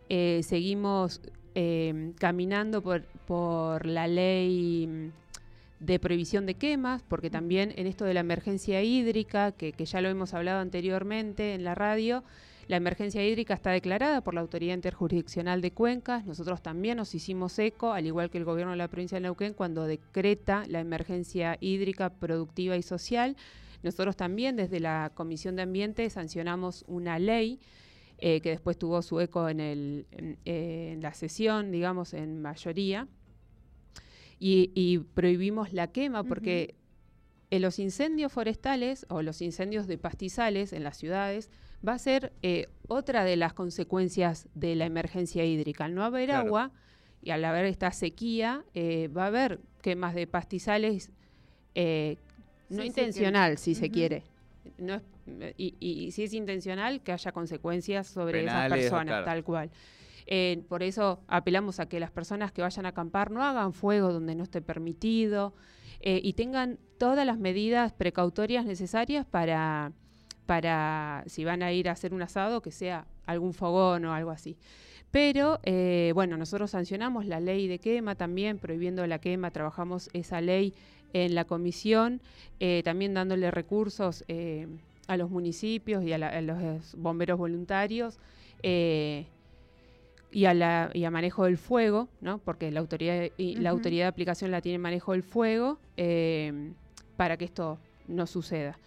eh, 0.09 0.41
seguimos 0.43 1.21
eh, 1.55 2.13
caminando 2.19 2.81
por, 2.81 3.03
por 3.25 3.85
la 3.85 4.07
ley 4.07 5.11
de 5.81 5.97
prohibición 5.99 6.45
de 6.45 6.53
quemas, 6.53 7.01
porque 7.01 7.31
también 7.31 7.73
en 7.75 7.87
esto 7.87 8.05
de 8.05 8.13
la 8.13 8.19
emergencia 8.19 8.83
hídrica, 8.83 9.51
que, 9.51 9.73
ya 9.73 9.99
lo 9.99 10.09
hemos 10.09 10.33
hablado 10.35 10.59
anteriormente 10.59 11.55
en 11.55 11.63
la 11.63 11.73
radio, 11.73 12.23
la 12.67 12.77
emergencia 12.77 13.25
hídrica 13.25 13.55
está 13.55 13.71
declarada 13.71 14.21
por 14.21 14.35
la 14.35 14.41
Autoridad 14.41 14.75
Interjurisdiccional 14.75 15.59
de 15.59 15.71
Cuencas. 15.71 16.25
Nosotros 16.25 16.61
también 16.61 16.97
nos 16.97 17.15
hicimos 17.15 17.57
eco, 17.57 17.93
al 17.93 18.05
igual 18.05 18.29
que 18.29 18.37
el 18.37 18.45
gobierno 18.45 18.71
de 18.71 18.77
la 18.77 18.87
provincia 18.87 19.15
de 19.15 19.21
Neuquén, 19.21 19.55
cuando 19.55 19.85
decreta 19.85 20.65
la 20.67 20.79
emergencia 20.79 21.57
hídrica 21.59 22.11
productiva 22.11 22.77
y 22.77 22.83
social. 22.83 23.35
Nosotros 23.81 24.15
también 24.15 24.55
desde 24.55 24.79
la 24.79 25.11
Comisión 25.15 25.55
de 25.55 25.63
Ambiente 25.63 26.07
sancionamos 26.11 26.85
una 26.87 27.17
ley 27.17 27.59
eh, 28.23 28.39
que 28.39 28.51
después 28.51 28.77
tuvo 28.77 29.01
su 29.01 29.19
eco 29.19 29.49
en, 29.49 29.59
el, 29.59 30.05
en, 30.45 31.01
la 31.01 31.11
sesión, 31.11 31.71
digamos, 31.71 32.13
en 32.13 32.39
mayoría. 32.39 33.07
Y, 34.37 34.99
prohibimos 35.15 35.73
la 35.73 35.91
quema 35.91 36.23
porque 36.23 36.75
en 37.49 37.63
los 37.63 37.79
incendios 37.79 38.31
forestales 38.31 39.07
o 39.09 39.23
los 39.23 39.41
incendios 39.41 39.87
de 39.87 39.97
pastizales 39.97 40.71
en 40.71 40.83
las 40.83 40.97
ciudades 40.97 41.49
va 41.87 41.93
a 41.93 41.99
ser 41.99 42.31
eh, 42.43 42.67
otra 42.87 43.23
de 43.23 43.37
las 43.37 43.53
consecuencias 43.53 44.47
de 44.53 44.75
la 44.75 44.85
emergencia 44.85 45.43
hídrica. 45.43 45.85
Al 45.85 45.95
no 45.95 46.03
haber 46.03 46.31
agua 46.31 46.71
y 47.23 47.31
al 47.31 47.43
haber 47.43 47.65
esta 47.65 47.91
sequía, 47.91 48.63
eh, 48.75 49.07
va 49.09 49.23
a 49.23 49.27
haber 49.27 49.59
quemas 49.81 50.13
de 50.13 50.27
pastizales 50.27 51.11
no 52.69 52.83
intencional, 52.83 53.57
si 53.57 53.73
se 53.73 53.89
quiere. 53.89 54.23
No 54.77 54.95
es 54.95 55.03
y, 55.57 56.11
si 56.11 56.23
es 56.23 56.33
intencional, 56.33 57.01
que 57.01 57.11
haya 57.11 57.31
consecuencias 57.31 58.07
sobre 58.07 58.43
esas 58.43 58.69
personas, 58.69 59.25
tal 59.25 59.43
cual. 59.43 59.71
Eh, 60.27 60.63
por 60.69 60.83
eso 60.83 61.21
apelamos 61.27 61.79
a 61.79 61.87
que 61.87 61.99
las 61.99 62.11
personas 62.11 62.51
que 62.51 62.61
vayan 62.61 62.85
a 62.85 62.89
acampar 62.89 63.31
no 63.31 63.43
hagan 63.43 63.73
fuego 63.73 64.13
donde 64.13 64.35
no 64.35 64.43
esté 64.43 64.61
permitido 64.61 65.53
eh, 65.99 66.21
y 66.23 66.33
tengan 66.33 66.77
todas 66.99 67.25
las 67.25 67.39
medidas 67.39 67.91
precautorias 67.91 68.65
necesarias 68.65 69.25
para, 69.25 69.91
para, 70.45 71.23
si 71.25 71.43
van 71.43 71.63
a 71.63 71.71
ir 71.71 71.89
a 71.89 71.93
hacer 71.93 72.13
un 72.13 72.21
asado, 72.21 72.61
que 72.61 72.71
sea 72.71 73.07
algún 73.25 73.53
fogón 73.53 74.05
o 74.05 74.13
algo 74.13 74.31
así. 74.31 74.57
Pero, 75.09 75.59
eh, 75.63 76.11
bueno, 76.15 76.37
nosotros 76.37 76.71
sancionamos 76.71 77.25
la 77.25 77.41
ley 77.41 77.67
de 77.67 77.79
quema 77.79 78.15
también, 78.15 78.59
prohibiendo 78.59 79.05
la 79.07 79.19
quema, 79.19 79.51
trabajamos 79.51 80.09
esa 80.13 80.39
ley 80.39 80.73
en 81.13 81.35
la 81.35 81.45
comisión, 81.45 82.21
también 82.83 83.13
dándole 83.13 83.51
recursos 83.51 84.23
a 85.11 85.17
los 85.17 85.29
municipios 85.29 86.03
y 86.03 86.13
a, 86.13 86.41
los 86.41 86.95
bomberos 86.95 87.37
voluntarios 87.37 88.17
eh, 88.63 89.25
y, 90.31 90.45
a 90.45 90.53
la, 90.53 90.89
y 90.93 91.03
a 91.03 91.11
manejo 91.11 91.43
del 91.43 91.57
fuego, 91.57 92.07
¿no? 92.21 92.37
porque 92.37 92.71
la 92.71 92.79
autoridad, 92.79 93.27
y 93.37 93.55
la 93.57 93.71
autoridad 93.71 94.05
de 94.05 94.07
aplicación 94.07 94.51
la 94.51 94.61
tiene 94.61 94.77
manejo 94.77 95.11
del 95.11 95.23
fuego 95.23 95.79
eh, 95.97 96.71
para 97.17 97.35
que 97.35 97.43
esto 97.43 97.77
no 98.07 98.25
suceda. 98.25 98.77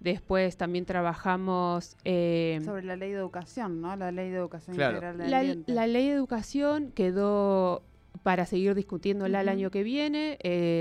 Después 0.00 0.56
también 0.56 0.86
trabajamos... 0.86 1.96
Eh, 2.04 2.60
Sobre 2.64 2.82
la 2.82 2.96
ley 2.96 3.10
de 3.10 3.18
educación, 3.18 3.82
¿no? 3.82 3.94
La 3.94 4.10
ley 4.10 4.30
de 4.30 4.36
educación 4.36 4.76
integral 4.76 5.18
la, 5.18 5.42
la, 5.66 5.86
ley 5.86 6.08
de 6.08 6.14
educación 6.14 6.92
quedó 6.92 7.82
para 8.22 8.46
seguir 8.46 8.74
discutiéndola 8.74 9.42
el 9.42 9.50
año 9.50 9.70
que 9.70 9.82
viene. 9.82 10.38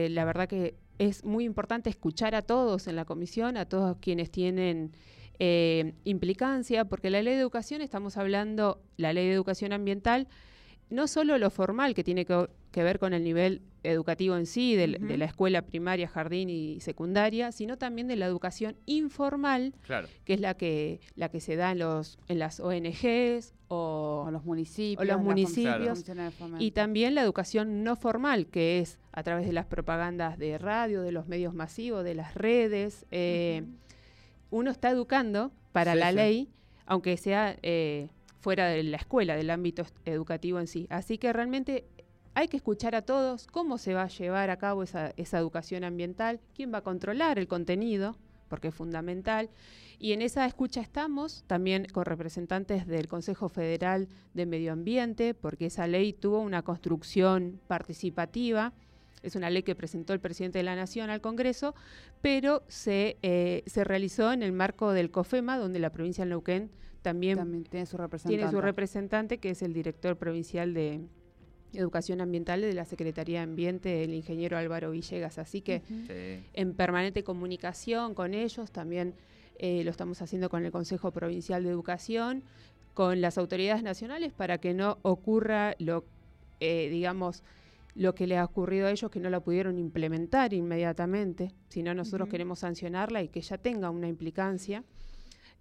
la 0.09 0.23
verdad 0.23 0.47
que 0.47 0.75
es 0.99 1.23
muy 1.23 1.45
importante 1.45 1.89
escuchar 1.89 2.35
a 2.35 2.41
todos 2.41 2.87
en 2.87 2.95
la 2.95 3.05
comisión, 3.05 3.57
a 3.57 3.65
todos 3.65 3.97
quienes 3.99 4.31
tienen 4.31 4.91
eh, 5.39 5.93
implicancia, 6.03 6.85
porque 6.85 7.09
la 7.09 7.21
ley 7.21 7.33
de 7.33 7.41
educación, 7.41 7.81
estamos 7.81 8.17
hablando, 8.17 8.81
la 8.97 9.13
ley 9.13 9.27
de 9.27 9.33
educación 9.33 9.73
ambiental, 9.73 10.27
no 10.93 11.07
solo 11.07 11.39
lo 11.39 11.49
formal 11.49 11.95
que 11.95 12.03
tiene 12.03 12.23
que, 12.25 12.83
ver 12.83 12.99
con 12.99 13.13
el 13.13 13.23
nivel 13.23 13.63
educativo 13.81 14.37
en 14.37 14.45
sí, 14.45 14.75
de, 14.75 14.87
la 14.87 15.25
escuela 15.25 15.63
primaria, 15.63 16.07
jardín 16.07 16.49
y 16.49 16.79
secundaria, 16.81 17.51
sino 17.51 17.77
también 17.77 18.07
de 18.07 18.15
la 18.15 18.27
educación 18.27 18.77
informal, 18.85 19.73
que 20.23 20.33
es 20.35 20.39
la 20.39 20.53
que, 20.53 21.01
la 21.15 21.29
que 21.29 21.41
se 21.41 21.55
da 21.55 21.71
en, 21.71 21.79
los, 21.79 22.19
en 22.27 22.37
las 22.37 22.59
ONGs 22.59 23.53
o, 23.69 24.29
los 24.31 24.45
municipios. 24.45 25.07
los 25.07 25.19
municipios. 25.19 26.05
Y 26.59 26.71
también 26.71 27.15
la 27.15 27.23
educación 27.23 27.83
no 27.83 27.95
formal, 27.95 28.45
que 28.45 28.79
es 28.79 28.99
a 29.11 29.23
través 29.23 29.47
de 29.47 29.53
las 29.53 29.65
propagandas 29.65 30.37
de 30.37 30.59
radio, 30.59 31.01
de 31.01 31.11
los 31.11 31.27
medios 31.27 31.55
masivos, 31.55 32.03
de 32.03 32.13
las 32.13 32.35
redes. 32.35 33.07
Eh, 33.09 33.63
uno 34.51 34.69
está 34.69 34.91
educando 34.91 35.51
para 35.71 35.95
la 35.95 36.11
ley, 36.11 36.49
aunque 36.85 37.17
sea... 37.17 37.57
Eh, 37.63 38.09
fuera 38.43 38.67
de 38.67 38.83
la 38.83 38.97
escuela, 38.97 39.37
del 39.37 39.49
ámbito 39.49 39.85
educativo 40.03 40.59
en 40.59 40.67
sí. 40.67 40.85
Así 40.89 41.17
que 41.17 41.31
realmente 41.31 41.85
hay 42.35 42.49
que 42.49 42.57
escuchar 42.57 42.93
a 42.93 43.01
todos 43.01 43.47
cómo 43.47 43.77
se 43.77 43.93
va 43.93 44.03
a 44.03 44.07
llevar 44.09 44.49
a 44.49 44.57
cabo 44.57 44.83
esa, 44.83 45.13
educación 45.15 45.85
ambiental, 45.85 46.41
quién 46.53 46.73
va 46.73 46.79
a 46.79 46.83
controlar 46.83 47.39
el 47.39 47.47
contenido, 47.47 48.17
porque 48.49 48.67
es 48.67 48.75
fundamental. 48.75 49.49
Y 49.97 50.11
en 50.11 50.21
esa 50.21 50.45
escucha 50.45 50.81
estamos 50.81 51.45
también 51.47 51.87
con 51.93 52.03
representantes 52.03 52.85
del 52.85 53.07
Consejo 53.07 53.47
Federal 53.47 54.09
de 54.33 54.45
Medio 54.45 54.73
Ambiente, 54.73 55.33
porque 55.33 55.67
esa 55.67 55.87
ley 55.87 56.11
tuvo 56.11 56.39
una 56.39 56.63
construcción 56.63 57.61
participativa. 57.67 58.73
Es 59.23 59.35
una 59.35 59.49
ley 59.49 59.63
que 59.63 59.73
presentó 59.75 60.13
el 60.13 60.19
presidente 60.19 60.59
de 60.59 60.63
la 60.63 60.75
Nación 60.75 61.09
al 61.09 61.21
Congreso, 61.21 61.73
pero 62.21 62.63
se, 62.67 63.17
eh, 63.23 63.63
se 63.65 63.83
realizó 63.83 64.31
en 64.31 64.43
el 64.43 64.51
marco 64.51 64.91
del 64.91 65.09
COFEMA, 65.09 65.57
donde 65.57 65.79
la 65.79 65.91
provincia 65.91 66.23
de 66.25 66.29
Neuquén 66.29 66.69
también, 67.01 67.65
tiene, 67.69 67.85
su 67.85 67.97
representante. 67.97 68.37
tiene 68.37 68.51
su 68.51 68.61
representante, 68.61 69.37
que 69.37 69.49
es 69.51 69.61
el 69.61 69.73
director 69.73 70.17
provincial 70.17 70.73
de 70.73 71.01
Educación 71.73 72.21
Ambiental 72.21 72.61
de 72.61 72.73
la 72.73 72.85
Secretaría 72.85 73.39
de 73.39 73.43
Ambiente, 73.43 74.03
el 74.03 74.13
ingeniero 74.13 74.57
Álvaro 74.57 74.91
Villegas. 74.91 75.37
Así 75.37 75.61
que 75.61 75.81
en 76.53 76.73
permanente 76.73 77.23
comunicación 77.23 78.13
con 78.13 78.33
ellos, 78.33 78.71
también 78.71 79.15
eh, 79.59 79.83
lo 79.83 79.91
estamos 79.91 80.21
haciendo 80.21 80.49
con 80.49 80.65
el 80.65 80.71
Consejo 80.71 81.11
Provincial 81.11 81.63
de 81.63 81.69
Educación, 81.69 82.43
con 82.93 83.21
las 83.21 83.37
autoridades 83.37 83.83
nacionales 83.83 84.33
para 84.33 84.59
que 84.59 84.73
no 84.73 84.99
ocurra 85.01 85.75
lo, 85.79 86.05
eh, 86.59 86.89
digamos, 86.89 87.43
lo 87.95 88.15
que 88.15 88.27
le 88.27 88.37
ha 88.37 88.45
ocurrido 88.45 88.87
a 88.87 88.91
ellos 88.91 89.11
que 89.11 89.19
no 89.19 89.29
la 89.29 89.39
pudieron 89.39 89.77
implementar 89.77 90.53
inmediatamente, 90.53 91.51
sino 91.69 91.93
nosotros 91.93 92.27
queremos 92.29 92.59
sancionarla 92.59 93.21
y 93.21 93.29
que 93.29 93.41
ya 93.41 93.57
tenga 93.57 93.89
una 93.89 94.07
implicancia. 94.07 94.83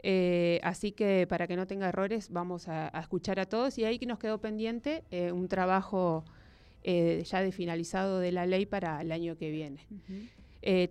Eh, 0.02 0.58
así 0.64 0.92
que 0.92 1.26
para 1.28 1.46
que 1.46 1.54
no 1.54 1.66
tenga 1.66 1.88
errores 1.88 2.30
vamos 2.30 2.66
a, 2.66 2.88
escuchar 2.88 3.38
a 3.38 3.46
todos 3.46 3.78
y 3.78 3.84
ahí 3.84 4.00
que 4.00 4.06
nos 4.06 4.18
quedó 4.18 4.38
pendiente 4.38 5.04
eh, 5.12 5.30
un 5.30 5.46
trabajo 5.46 6.24
eh, 6.82 7.22
ya 7.24 7.40
de 7.40 7.52
finalizado 7.52 8.18
de 8.18 8.32
la 8.32 8.44
ley 8.44 8.66
para 8.66 9.00
el 9.00 9.12
año 9.12 9.36
que 9.36 9.50
viene. 9.50 9.86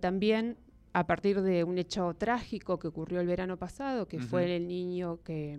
también 0.00 0.56
a 0.92 1.06
partir 1.06 1.40
de 1.42 1.64
un 1.64 1.78
hecho 1.78 2.14
trágico 2.14 2.78
que 2.78 2.88
ocurrió 2.88 3.20
el 3.20 3.26
verano 3.26 3.56
pasado, 3.56 4.06
que 4.06 4.18
fue 4.18 4.56
el 4.56 4.68
niño 4.68 5.20
que, 5.22 5.58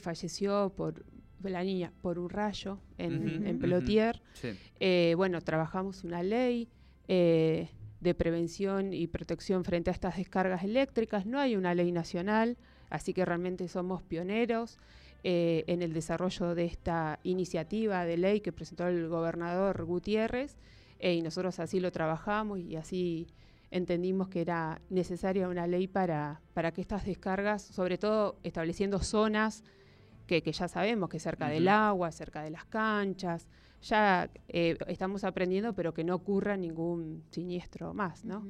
falleció 0.00 0.72
por 0.76 1.04
la 1.48 1.64
niña 1.64 1.92
por 2.02 2.18
un 2.18 2.28
rayo 2.28 2.78
en, 2.98 3.58
Pelotier. 3.58 4.20
bueno, 5.16 5.40
trabajamos 5.40 6.04
una 6.04 6.22
ley 6.22 6.68
de 8.00 8.14
prevención 8.14 8.92
y 8.92 9.06
protección 9.06 9.64
frente 9.64 9.90
a 9.90 9.92
estas 9.92 10.16
descargas 10.16 10.64
eléctricas. 10.64 11.26
No 11.26 11.38
hay 11.38 11.56
una 11.56 11.74
ley 11.74 11.92
nacional, 11.92 12.56
así 12.88 13.12
que 13.12 13.24
realmente 13.24 13.68
somos 13.68 14.02
pioneros 14.02 14.78
eh, 15.22 15.64
en 15.66 15.82
el 15.82 15.92
desarrollo 15.92 16.54
de 16.54 16.64
esta 16.64 17.20
iniciativa 17.24 18.06
de 18.06 18.16
ley 18.16 18.40
que 18.40 18.52
presentó 18.52 18.88
el 18.88 19.06
gobernador 19.08 19.84
Gutiérrez 19.84 20.56
eh, 20.98 21.12
y 21.12 21.20
nosotros 21.20 21.60
así 21.60 21.78
lo 21.78 21.92
trabajamos 21.92 22.58
y 22.58 22.76
así 22.76 23.26
entendimos 23.70 24.28
que 24.28 24.40
era 24.40 24.80
necesaria 24.88 25.48
una 25.48 25.66
ley 25.66 25.86
para, 25.88 26.40
para 26.54 26.72
que 26.72 26.80
estas 26.80 27.04
descargas, 27.04 27.60
sobre 27.60 27.98
todo 27.98 28.38
estableciendo 28.42 28.98
zonas 29.00 29.62
que, 30.40 30.52
ya 30.52 30.68
sabemos 30.68 31.08
que 31.08 31.18
cerca 31.18 31.48
del 31.48 31.66
agua, 31.66 32.12
cerca 32.12 32.42
de 32.42 32.50
las 32.50 32.64
canchas, 32.66 33.48
ya 33.82 34.30
eh, 34.48 34.76
estamos 34.86 35.24
aprendiendo, 35.24 35.72
pero 35.72 35.92
que 35.92 36.04
no 36.04 36.14
ocurra 36.14 36.56
ningún 36.56 37.24
siniestro 37.30 37.94
más, 37.94 38.24
¿no? 38.24 38.44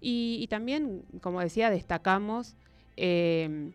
y, 0.00 0.46
también, 0.48 1.04
como 1.20 1.40
decía, 1.40 1.70
destacamos 1.70 2.54
em, 2.96 3.72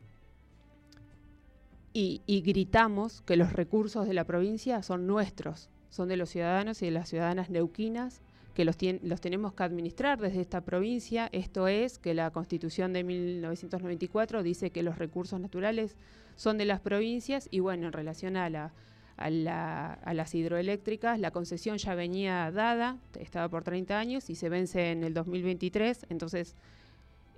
y, 1.91 2.41
gritamos 2.45 3.21
que 3.21 3.35
los 3.35 3.53
recursos 3.53 4.07
de 4.07 4.13
la 4.13 4.23
provincia 4.23 4.81
son 4.83 5.05
nuestros, 5.05 5.69
son 5.89 6.07
de 6.09 6.17
los 6.17 6.29
ciudadanos 6.29 6.81
y 6.81 6.85
de 6.85 6.91
las 6.91 7.09
ciudadanas 7.09 7.49
neuquinas, 7.49 8.21
que 8.53 8.65
los, 8.65 8.77
los 9.01 9.21
tenemos 9.21 9.53
que 9.53 9.63
administrar 9.63 10.19
desde 10.19 10.41
esta 10.41 10.61
provincia. 10.61 11.29
Esto 11.31 11.67
es 11.67 11.99
que 11.99 12.13
la 12.13 12.31
Constitución 12.31 12.93
de 12.93 13.03
1994 13.03 14.43
dice 14.43 14.69
que 14.69 14.83
los 14.83 14.97
recursos 14.97 15.39
naturales 15.39 15.95
son 16.35 16.57
de 16.57 16.65
las 16.65 16.79
provincias 16.79 17.47
y 17.51 17.59
bueno, 17.59 17.87
en 17.87 17.93
relación 17.93 18.37
a 18.37 18.49
la 18.49 18.73
a, 19.17 20.13
las 20.13 20.35
hidroeléctricas. 20.35 21.19
La 21.19 21.31
concesión 21.31 21.77
ya 21.77 21.95
venía 21.95 22.51
dada, 22.51 22.97
estaba 23.19 23.49
por 23.49 23.63
30 23.63 23.97
años 23.97 24.29
y 24.29 24.35
se 24.35 24.49
vence 24.49 24.91
en 24.91 25.03
el 25.03 25.13
2023. 25.13 26.07
Entonces, 26.09 26.55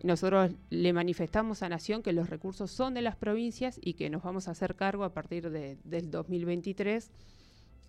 nosotros 0.04 0.52
le 0.70 0.94
manifestamos 0.94 1.64
a 1.64 1.70
Nación 1.70 2.04
que 2.04 2.14
los 2.14 2.30
recursos 2.30 2.72
son 2.72 2.94
de 2.94 3.02
las 3.02 3.16
provincias 3.16 3.80
y 3.82 3.94
que 3.94 4.10
nos 4.10 4.24
vamos 4.24 4.48
a 4.48 4.52
hacer 4.52 4.76
cargo 4.76 5.04
a 5.04 5.14
partir 5.14 5.50
de, 5.50 5.78
del 5.84 6.12
2023. 6.12 7.12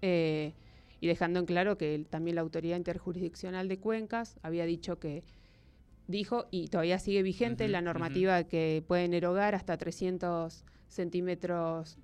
Eh, 0.02 0.52
y 1.00 1.06
dejando 1.06 1.40
en 1.40 1.46
claro 1.46 1.76
que 1.76 2.04
también 2.08 2.36
la 2.36 2.42
Autoridad 2.42 2.76
Interjurisdiccional 2.76 3.68
de 3.68 3.78
Cuencas 3.78 4.38
había 4.42 4.64
dicho 4.64 4.98
que 4.98 5.24
dijo 6.06 6.46
y 6.50 6.68
todavía 6.68 6.98
sigue 6.98 7.22
vigente 7.22 7.68
la 7.68 7.82
normativa 7.82 8.44
que 8.44 8.82
pueden 8.86 9.14
erogar 9.14 9.54
hasta 9.54 9.76
300 9.76 10.64
centímetros 10.88 11.98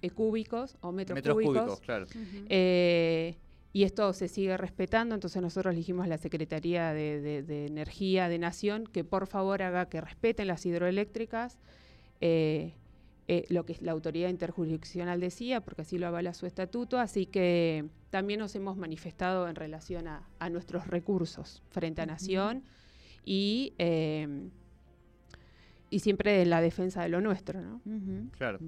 eh, 0.00 0.10
cúbicos 0.10 0.76
o 0.80 0.92
metros, 0.92 1.20
cúbicos. 1.20 1.80
claro. 1.80 2.06
Eh, 2.48 3.36
y 3.72 3.84
esto 3.84 4.12
se 4.12 4.28
sigue 4.28 4.56
respetando, 4.56 5.14
entonces 5.14 5.42
nosotros 5.42 5.74
dijimos 5.74 6.06
a 6.06 6.08
la 6.08 6.18
Secretaría 6.18 6.92
de, 6.92 7.66
Energía 7.66 8.28
de 8.28 8.38
Nación 8.38 8.86
que 8.86 9.04
por 9.04 9.26
favor 9.26 9.62
haga 9.62 9.88
que 9.88 10.00
respeten 10.00 10.46
las 10.46 10.64
hidroeléctricas, 10.64 11.58
eh, 12.20 12.74
lo 13.48 13.66
que 13.66 13.76
la 13.80 13.92
autoridad 13.92 14.30
interjurisdiccional 14.30 15.20
decía, 15.20 15.60
porque 15.60 15.82
así 15.82 15.98
lo 15.98 16.06
avala 16.06 16.32
su 16.34 16.46
estatuto, 16.46 16.98
así 16.98 17.26
que 17.26 17.86
también 18.10 18.40
nos 18.40 18.54
hemos 18.54 18.76
manifestado 18.76 19.48
en 19.48 19.54
relación 19.54 20.08
a, 20.08 20.50
nuestros 20.50 20.86
recursos 20.86 21.62
frente 21.68 22.00
a 22.00 22.06
Nación 22.06 22.64
y, 23.24 23.74
y 25.90 25.98
siempre 25.98 26.40
en 26.42 26.50
la 26.50 26.62
defensa 26.62 27.02
de 27.02 27.10
lo 27.10 27.20
nuestro, 27.20 27.60
¿no? 27.60 27.82
Claro. 28.32 28.58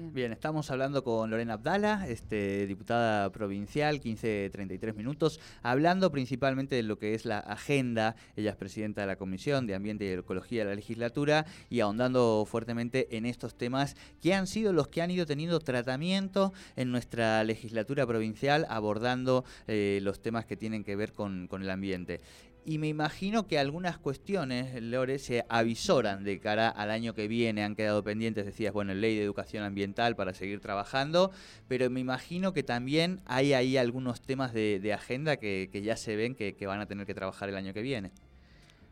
Bien. 0.00 0.30
Estamos 0.30 0.70
hablando 0.70 1.02
con 1.02 1.28
Lorena 1.28 1.54
Abdala, 1.54 2.06
este, 2.06 2.68
diputada 2.68 3.32
provincial, 3.32 3.94
1533 3.94 4.94
minutos, 4.94 5.40
hablando 5.60 6.12
principalmente 6.12 6.76
de 6.76 6.84
lo 6.84 7.00
que 7.00 7.14
es 7.14 7.24
la 7.24 7.40
agenda. 7.40 8.14
Ella 8.36 8.50
es 8.50 8.56
presidenta 8.56 9.00
de 9.00 9.08
la 9.08 9.16
Comisión 9.16 9.66
de 9.66 9.74
Ambiente 9.74 10.04
y 10.04 10.10
Ecología 10.10 10.60
de 10.60 10.70
la 10.70 10.76
legislatura 10.76 11.46
y 11.68 11.80
ahondando 11.80 12.46
fuertemente 12.48 13.16
en 13.16 13.26
estos 13.26 13.58
temas 13.58 13.96
que 14.22 14.34
han 14.34 14.46
sido 14.46 14.72
los 14.72 14.86
que 14.86 15.02
han 15.02 15.10
ido 15.10 15.26
teniendo 15.26 15.58
tratamiento 15.58 16.52
en 16.76 16.92
nuestra 16.92 17.42
legislatura 17.42 18.06
provincial, 18.06 18.66
abordando 18.70 19.44
eh, 19.66 19.98
los 20.02 20.22
temas 20.22 20.46
que 20.46 20.56
tienen 20.56 20.84
que 20.84 20.94
ver 20.94 21.12
con 21.12 21.48
el 21.50 21.70
ambiente 21.70 22.20
y 22.68 22.76
me 22.76 22.88
imagino 22.88 23.46
que 23.46 23.58
algunas 23.58 23.96
cuestiones, 23.96 24.82
Lore, 24.82 25.18
se 25.18 25.46
avisoran 25.48 26.22
de 26.22 26.38
cara 26.38 26.68
al 26.68 26.90
año 26.90 27.14
que 27.14 27.26
viene, 27.26 27.64
han 27.64 27.74
quedado 27.74 28.04
pendientes, 28.04 28.44
decías, 28.44 28.74
bueno, 28.74 28.92
ley 28.92 29.16
de 29.16 29.22
educación 29.22 29.64
ambiental 29.64 30.16
para 30.16 30.34
seguir 30.34 30.60
trabajando, 30.60 31.30
pero 31.66 31.88
me 31.88 32.00
imagino 32.00 32.52
que 32.52 32.62
también 32.62 33.22
hay 33.24 33.54
ahí 33.54 33.78
algunos 33.78 34.20
temas 34.20 34.52
de, 34.52 34.92
agenda 34.92 35.38
que, 35.38 35.70
ya 35.82 35.96
se 35.96 36.14
ven 36.14 36.34
que, 36.34 36.54
van 36.66 36.80
a 36.80 36.84
tener 36.84 37.06
que 37.06 37.14
trabajar 37.14 37.48
el 37.48 37.56
año 37.56 37.72
que 37.72 37.80
viene. 37.80 38.10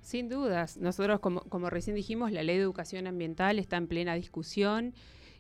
Sin 0.00 0.30
dudas, 0.30 0.78
nosotros 0.78 1.20
como, 1.20 1.42
como 1.42 1.68
recién 1.68 1.96
dijimos, 1.96 2.32
la 2.32 2.42
ley 2.42 2.56
de 2.56 2.62
educación 2.62 3.06
ambiental 3.06 3.58
está 3.58 3.76
en 3.76 3.88
plena 3.88 4.14
discusión 4.14 4.94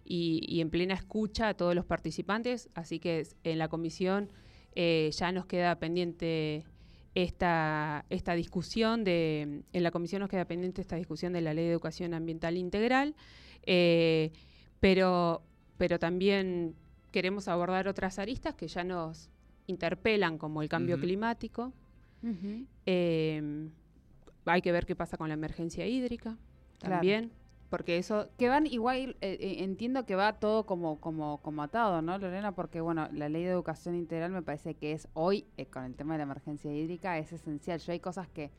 y, 0.04 0.60
en 0.60 0.68
plena 0.68 0.92
escucha 0.92 1.48
a 1.48 1.54
todos 1.54 1.74
los 1.74 1.86
participantes, 1.86 2.68
así 2.74 2.98
que 2.98 3.26
en 3.44 3.58
la 3.58 3.68
comisión 3.68 4.30
eh, 4.74 5.10
ya 5.14 5.32
nos 5.32 5.46
queda 5.46 5.78
pendiente 5.78 6.66
esta, 7.16 8.04
esta 8.10 8.34
discusión 8.34 9.02
de, 9.02 9.62
en 9.72 9.82
la 9.82 9.90
comisión 9.90 10.20
nos 10.20 10.28
queda 10.28 10.44
pendiente 10.44 10.82
esta 10.82 10.96
discusión 10.96 11.32
de 11.32 11.40
la 11.40 11.54
ley 11.54 11.64
de 11.64 11.72
educación 11.72 12.12
ambiental 12.12 12.58
integral, 12.58 13.14
eh, 13.64 14.32
pero, 14.80 15.42
pero 15.78 15.98
también 15.98 16.74
queremos 17.12 17.48
abordar 17.48 17.88
otras 17.88 18.18
aristas 18.18 18.54
que 18.54 18.68
ya 18.68 18.84
nos 18.84 19.30
interpelan, 19.66 20.36
como 20.36 20.60
el 20.60 20.68
cambio 20.68 21.00
climático. 21.00 21.72
Eh, 22.84 23.70
hay 24.44 24.60
que 24.60 24.72
ver 24.72 24.84
qué 24.84 24.94
pasa 24.94 25.16
con 25.16 25.28
la 25.28 25.34
emergencia 25.34 25.86
hídrica 25.86 26.36
también. 26.80 27.32
Porque 27.68 27.98
eso... 27.98 28.28
Que 28.36 28.48
van 28.48 28.66
igual, 28.66 29.16
eh, 29.20 29.38
eh, 29.40 29.56
entiendo 29.60 30.06
que 30.06 30.14
va 30.14 30.38
todo 30.38 30.66
como, 30.66 31.00
como, 31.00 31.38
como 31.42 31.62
atado, 31.62 32.02
¿no, 32.02 32.18
Lorena? 32.18 32.52
Porque, 32.52 32.80
bueno, 32.80 33.08
la 33.12 33.28
ley 33.28 33.44
de 33.44 33.50
educación 33.50 33.94
integral 33.94 34.30
me 34.32 34.42
parece 34.42 34.74
que 34.74 34.92
es 34.92 35.08
hoy, 35.14 35.46
eh, 35.56 35.66
con 35.66 35.84
el 35.84 35.94
tema 35.94 36.14
de 36.14 36.18
la 36.18 36.24
emergencia 36.24 36.72
hídrica, 36.72 37.18
es 37.18 37.32
esencial. 37.32 37.80
Yo 37.80 37.92
hay 37.92 38.00
cosas 38.00 38.28
que 38.28 38.50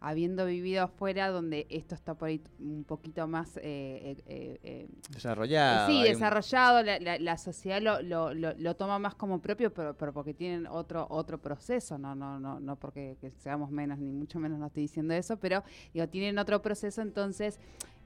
habiendo 0.00 0.46
vivido 0.46 0.84
afuera 0.84 1.30
donde 1.30 1.66
esto 1.70 1.94
está 1.94 2.14
por 2.14 2.28
ahí 2.28 2.42
un 2.58 2.84
poquito 2.84 3.26
más 3.26 3.56
eh, 3.56 4.16
eh, 4.26 4.58
eh, 4.62 4.88
desarrollado. 5.10 5.88
sí, 5.88 6.02
desarrollado, 6.02 6.82
la, 6.82 7.18
la, 7.18 7.38
sociedad 7.38 7.80
lo, 7.80 8.02
lo, 8.02 8.34
lo, 8.34 8.76
toma 8.76 8.98
más 8.98 9.14
como 9.14 9.40
propio, 9.40 9.72
pero, 9.72 9.96
pero 9.96 10.12
porque 10.12 10.34
tienen 10.34 10.66
otro 10.66 11.06
otro 11.10 11.38
proceso, 11.38 11.98
no 11.98 12.14
no 12.14 12.38
no 12.38 12.60
no 12.60 12.76
porque 12.76 13.16
seamos 13.38 13.70
menos 13.70 13.98
ni 13.98 14.12
mucho 14.12 14.38
menos 14.38 14.58
no 14.58 14.66
estoy 14.66 14.82
diciendo 14.82 15.14
eso, 15.14 15.38
pero 15.38 15.64
digo 15.92 16.08
tienen 16.08 16.38
otro 16.38 16.60
proceso, 16.60 17.00
entonces 17.00 17.58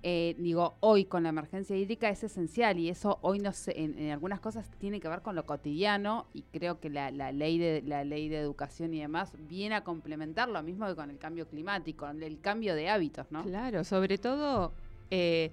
eh, 0.02 0.34
digo, 0.38 0.76
hoy 0.80 1.04
con 1.04 1.24
la 1.24 1.28
emergencia 1.28 1.76
hídrica 1.76 2.08
es 2.08 2.24
esencial 2.24 2.78
y 2.78 2.88
eso 2.88 3.18
hoy 3.20 3.38
no 3.38 3.52
sé, 3.52 3.74
en, 3.76 4.10
algunas 4.10 4.40
cosas 4.40 4.70
tiene 4.78 4.98
que 4.98 5.08
ver 5.08 5.20
con 5.20 5.36
lo 5.36 5.44
cotidiano 5.44 6.26
y 6.32 6.42
creo 6.42 6.80
que 6.80 6.88
la, 6.88 7.10
ley 7.10 7.58
de 7.58 7.82
la 7.82 8.04
ley 8.04 8.28
de 8.28 8.38
educación 8.38 8.94
y 8.94 9.00
demás 9.00 9.32
viene 9.48 9.74
a 9.74 9.84
complementar 9.84 10.48
lo 10.48 10.62
mismo 10.62 10.86
que 10.86 10.94
con 10.94 11.10
el 11.10 11.18
cambio 11.18 11.46
climático, 11.46 12.08
el 12.08 12.40
cambio 12.40 12.74
de 12.74 12.88
hábitos, 12.88 13.30
¿no? 13.30 13.42
Claro, 13.42 13.84
sobre 13.84 14.16
todo 14.16 14.72
eh, 15.10 15.50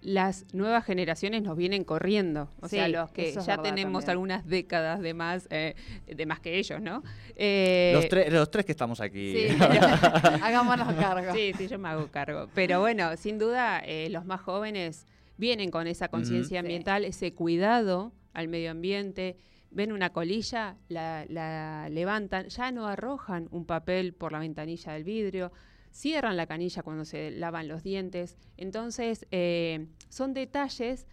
las 0.00 0.52
nuevas 0.54 0.84
generaciones 0.84 1.42
nos 1.42 1.56
vienen 1.56 1.84
corriendo, 1.84 2.48
o 2.60 2.68
sea, 2.68 2.88
los 2.88 3.10
que 3.10 3.32
ya 3.32 3.62
tenemos 3.62 4.08
algunas 4.08 4.46
décadas 4.46 5.00
de 5.00 5.14
más, 5.14 5.48
eh, 5.50 5.74
de 6.06 6.26
más 6.26 6.40
que 6.40 6.58
ellos, 6.58 6.80
¿no? 6.80 7.02
Eh, 7.34 7.92
los, 7.94 8.08
tres, 8.08 8.32
los 8.32 8.50
tres 8.50 8.64
que 8.64 8.72
estamos 8.72 9.00
aquí. 9.00 9.48
Sí, 9.48 9.56
hagámonos 10.42 10.92
cargo. 10.94 11.32
Sí, 11.34 11.52
sí, 11.56 11.68
yo 11.68 11.78
me 11.78 11.88
hago 11.88 12.08
cargo. 12.08 12.48
Pero 12.54 12.80
bueno, 12.80 13.16
sin 13.16 13.38
duda, 13.38 13.80
eh, 13.84 14.08
los 14.10 14.24
más 14.24 14.40
jóvenes 14.40 15.06
vienen 15.36 15.70
con 15.70 15.86
esa 15.86 16.08
conciencia 16.08 16.60
ambiental, 16.60 17.04
ese 17.04 17.32
cuidado 17.34 18.12
al 18.32 18.48
medio 18.48 18.70
ambiente, 18.70 19.36
ven 19.70 19.92
una 19.92 20.10
colilla, 20.10 20.76
la, 20.88 21.24
la 21.28 21.88
levantan, 21.90 22.48
ya 22.48 22.70
no 22.70 22.86
arrojan 22.86 23.48
un 23.50 23.66
papel 23.66 24.14
por 24.14 24.32
la 24.32 24.38
ventanilla 24.38 24.92
del 24.92 25.04
vidrio, 25.04 25.52
cierran 25.96 26.36
la 26.36 26.46
canilla 26.46 26.82
cuando 26.82 27.04
se 27.04 27.30
lavan 27.30 27.68
los 27.68 27.82
dientes. 27.82 28.36
Entonces, 28.58 29.26
eh, 29.30 29.86
son 30.10 30.34
detalles 30.34 31.06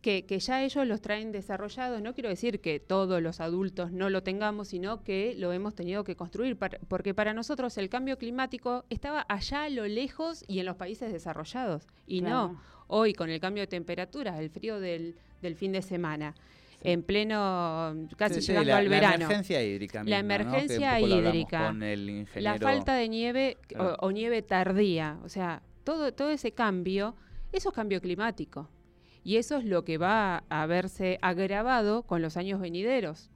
que, 0.00 0.38
ya 0.38 0.62
ellos 0.62 0.86
los 0.86 1.00
traen 1.00 1.32
desarrollados. 1.32 2.00
No 2.02 2.14
quiero 2.14 2.28
decir 2.28 2.60
que 2.60 2.78
todos 2.78 3.20
los 3.20 3.40
adultos 3.40 3.90
no 3.90 4.10
lo 4.10 4.22
tengamos, 4.22 4.68
sino 4.68 5.02
que 5.02 5.34
lo 5.36 5.52
hemos 5.52 5.74
tenido 5.74 6.04
que 6.04 6.14
construir, 6.14 6.56
porque 6.88 7.14
para 7.14 7.34
nosotros 7.34 7.76
el 7.78 7.88
cambio 7.88 8.16
climático 8.16 8.84
estaba 8.90 9.26
allá 9.28 9.64
a 9.64 9.68
lo 9.68 9.86
lejos 9.86 10.44
y 10.46 10.60
en 10.60 10.66
los 10.66 10.76
países 10.76 11.12
desarrollados. 11.12 11.88
Y 12.06 12.20
no, 12.20 12.60
hoy 12.86 13.14
con 13.14 13.28
el 13.28 13.40
cambio 13.40 13.64
de 13.64 13.68
temperatura, 13.68 14.38
el 14.38 14.50
frío 14.50 14.78
del, 14.78 15.16
del 15.40 15.56
fin 15.56 15.72
de 15.72 15.82
semana 15.82 16.34
en 16.84 17.02
pleno, 17.02 18.08
casi 18.16 18.40
llegando 18.40 18.74
al 18.74 18.88
verano. 18.88 19.18
La 19.18 19.24
emergencia 19.24 19.62
hídrica. 19.62 20.04
la 20.04 20.18
emergencia 20.18 21.00
hídrica. 21.00 21.72
La 22.34 22.58
falta 22.58 22.94
de 22.94 23.08
nieve 23.08 23.58
o, 24.00 24.10
nieve 24.10 24.42
tardía. 24.42 25.18
O 25.24 25.28
sea, 25.28 25.62
todo, 25.84 26.12
todo 26.12 26.30
ese 26.30 26.52
cambio, 26.52 27.14
eso 27.52 27.68
es 27.70 27.74
cambio 27.74 28.00
climático. 28.00 28.68
Y 29.24 29.36
eso 29.36 29.58
es 29.58 29.64
lo 29.64 29.84
que 29.84 29.98
va 29.98 30.42
a 30.48 30.66
verse 30.66 31.18
agravado 31.22 32.02
con 32.02 32.20
los 32.22 32.36
años 32.36 32.60
venideros. 32.60 33.30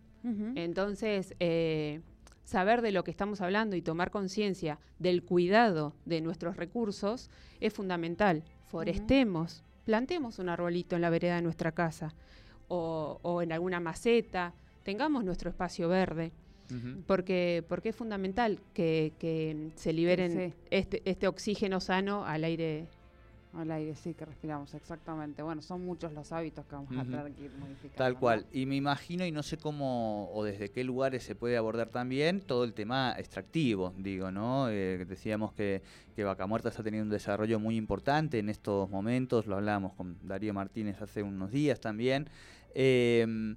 Entonces, 0.56 1.36
eh, 1.38 2.00
saber 2.42 2.82
de 2.82 2.90
lo 2.90 3.04
que 3.04 3.12
estamos 3.12 3.40
hablando 3.40 3.76
y 3.76 3.82
tomar 3.82 4.10
conciencia 4.10 4.80
del 4.98 5.22
cuidado 5.22 5.94
de 6.04 6.20
nuestros 6.20 6.56
recursos 6.56 7.30
es 7.60 7.72
fundamental. 7.72 8.42
Forestemos, 8.64 9.62
plantemos 9.84 10.40
un 10.40 10.48
arbolito 10.48 10.96
en 10.96 11.02
la 11.02 11.10
vereda 11.10 11.36
de 11.36 11.42
nuestra 11.42 11.70
casa 11.70 12.12
o, 12.68 13.42
en 13.42 13.52
alguna 13.52 13.80
maceta, 13.80 14.54
tengamos 14.82 15.24
nuestro 15.24 15.50
espacio 15.50 15.88
verde. 15.88 16.32
porque, 17.06 17.64
porque 17.68 17.90
es 17.90 17.96
fundamental 17.96 18.58
que, 18.74 19.70
se 19.76 19.92
liberen 19.92 20.54
este, 20.70 21.02
este 21.04 21.28
oxígeno 21.28 21.80
sano 21.80 22.24
al 22.24 22.44
aire 22.44 22.88
al 23.58 23.70
aire, 23.70 23.94
sí, 23.94 24.14
que 24.14 24.24
respiramos, 24.24 24.74
exactamente. 24.74 25.42
Bueno, 25.42 25.62
son 25.62 25.84
muchos 25.84 26.12
los 26.12 26.32
hábitos 26.32 26.66
que 26.66 26.74
vamos 26.74 26.96
a 26.96 27.02
tener 27.04 27.32
que 27.32 27.44
ir 27.44 27.50
modificando. 27.58 27.96
Tal 27.96 28.18
cual. 28.18 28.46
Y 28.52 28.66
me 28.66 28.76
imagino, 28.76 29.24
y 29.24 29.32
no 29.32 29.42
sé 29.42 29.56
cómo 29.56 30.30
o 30.32 30.44
desde 30.44 30.70
qué 30.70 30.84
lugares 30.84 31.22
se 31.24 31.34
puede 31.34 31.56
abordar 31.56 31.88
también, 31.88 32.40
todo 32.40 32.64
el 32.64 32.74
tema 32.74 33.14
extractivo, 33.18 33.94
digo, 33.96 34.30
¿no? 34.30 34.68
Eh, 34.68 35.04
decíamos 35.06 35.52
que, 35.52 35.82
que 36.14 36.24
Vaca 36.24 36.46
Muerta 36.46 36.68
está 36.68 36.82
teniendo 36.82 37.04
un 37.04 37.10
desarrollo 37.10 37.58
muy 37.58 37.76
importante 37.76 38.38
en 38.38 38.48
estos 38.48 38.90
momentos, 38.90 39.46
lo 39.46 39.56
hablábamos 39.56 39.92
con 39.94 40.16
Darío 40.22 40.54
Martínez 40.54 41.00
hace 41.00 41.22
unos 41.22 41.50
días 41.50 41.80
también. 41.80 42.28
Eh, 42.74 43.56